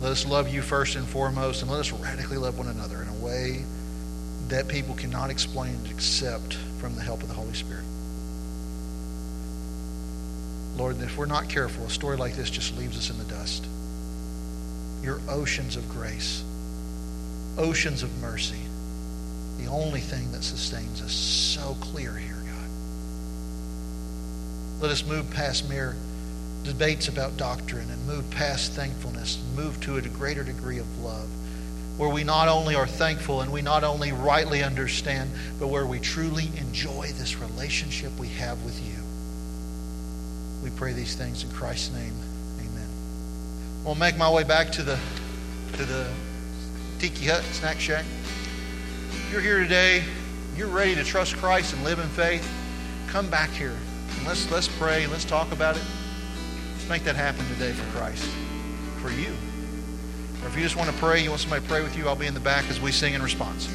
Let 0.00 0.12
us 0.12 0.24
love 0.24 0.48
you 0.48 0.62
first 0.62 0.94
and 0.94 1.06
foremost, 1.06 1.62
and 1.62 1.70
let 1.70 1.80
us 1.80 1.90
radically 1.90 2.36
love 2.36 2.58
one 2.58 2.68
another 2.68 3.02
in 3.02 3.08
a 3.08 3.24
way 3.24 3.64
that 4.48 4.68
people 4.68 4.94
cannot 4.94 5.30
explain 5.30 5.78
except 5.90 6.54
from 6.78 6.94
the 6.94 7.00
help 7.00 7.22
of 7.22 7.28
the 7.28 7.34
Holy 7.34 7.54
Spirit. 7.54 7.84
Lord, 10.76 11.00
if 11.00 11.16
we're 11.16 11.26
not 11.26 11.48
careful, 11.48 11.86
a 11.86 11.90
story 11.90 12.16
like 12.16 12.34
this 12.34 12.50
just 12.50 12.76
leaves 12.76 12.96
us 12.96 13.10
in 13.10 13.18
the 13.18 13.24
dust. 13.24 13.66
Your 15.02 15.20
oceans 15.28 15.76
of 15.76 15.88
grace, 15.88 16.44
oceans 17.58 18.02
of 18.02 18.16
mercy, 18.20 18.60
the 19.58 19.66
only 19.66 20.00
thing 20.00 20.30
that 20.32 20.44
sustains 20.44 21.02
us, 21.02 21.12
so 21.12 21.76
clear 21.80 22.14
here. 22.14 22.33
Let 24.84 24.90
us 24.90 25.06
move 25.06 25.30
past 25.30 25.66
mere 25.66 25.96
debates 26.62 27.08
about 27.08 27.38
doctrine 27.38 27.88
and 27.88 28.06
move 28.06 28.30
past 28.30 28.72
thankfulness 28.72 29.38
and 29.38 29.56
move 29.56 29.80
to 29.80 29.96
a 29.96 30.02
greater 30.02 30.44
degree 30.44 30.78
of 30.78 30.98
love 30.98 31.26
where 31.96 32.10
we 32.10 32.22
not 32.22 32.48
only 32.48 32.74
are 32.74 32.86
thankful 32.86 33.40
and 33.40 33.50
we 33.50 33.62
not 33.62 33.82
only 33.82 34.12
rightly 34.12 34.62
understand, 34.62 35.30
but 35.58 35.68
where 35.68 35.86
we 35.86 36.00
truly 36.00 36.50
enjoy 36.58 37.12
this 37.12 37.38
relationship 37.38 38.12
we 38.18 38.28
have 38.28 38.62
with 38.62 38.78
you. 38.86 39.02
We 40.62 40.68
pray 40.68 40.92
these 40.92 41.14
things 41.14 41.44
in 41.44 41.50
Christ's 41.52 41.90
name. 41.94 42.12
Amen. 42.58 42.88
I'll 43.86 43.94
make 43.94 44.18
my 44.18 44.30
way 44.30 44.44
back 44.44 44.70
to 44.72 44.82
the 44.82 44.98
to 45.78 45.84
the 45.86 46.10
Tiki 46.98 47.24
Hut 47.28 47.42
Snack 47.52 47.80
Shack. 47.80 48.04
If 49.12 49.32
you're 49.32 49.40
here 49.40 49.60
today, 49.60 50.04
you're 50.58 50.68
ready 50.68 50.94
to 50.94 51.04
trust 51.04 51.38
Christ 51.38 51.72
and 51.72 51.82
live 51.84 52.00
in 52.00 52.08
faith, 52.08 52.46
come 53.08 53.30
back 53.30 53.48
here 53.48 53.78
let's 54.26 54.50
let's 54.50 54.68
pray. 54.68 55.06
Let's 55.06 55.24
talk 55.24 55.52
about 55.52 55.76
it. 55.76 55.82
Let's 56.72 56.88
make 56.88 57.04
that 57.04 57.16
happen 57.16 57.46
today 57.48 57.72
for 57.72 57.96
Christ, 57.96 58.28
for 59.00 59.10
you. 59.10 59.32
Or 60.42 60.48
if 60.48 60.56
you 60.56 60.62
just 60.62 60.76
want 60.76 60.90
to 60.90 60.96
pray, 60.96 61.22
you 61.22 61.30
want 61.30 61.40
somebody 61.40 61.62
to 61.62 61.68
pray 61.68 61.82
with 61.82 61.96
you, 61.96 62.08
I'll 62.08 62.16
be 62.16 62.26
in 62.26 62.34
the 62.34 62.40
back 62.40 62.68
as 62.68 62.80
we 62.80 62.92
sing 62.92 63.14
in 63.14 63.22
response. 63.22 63.68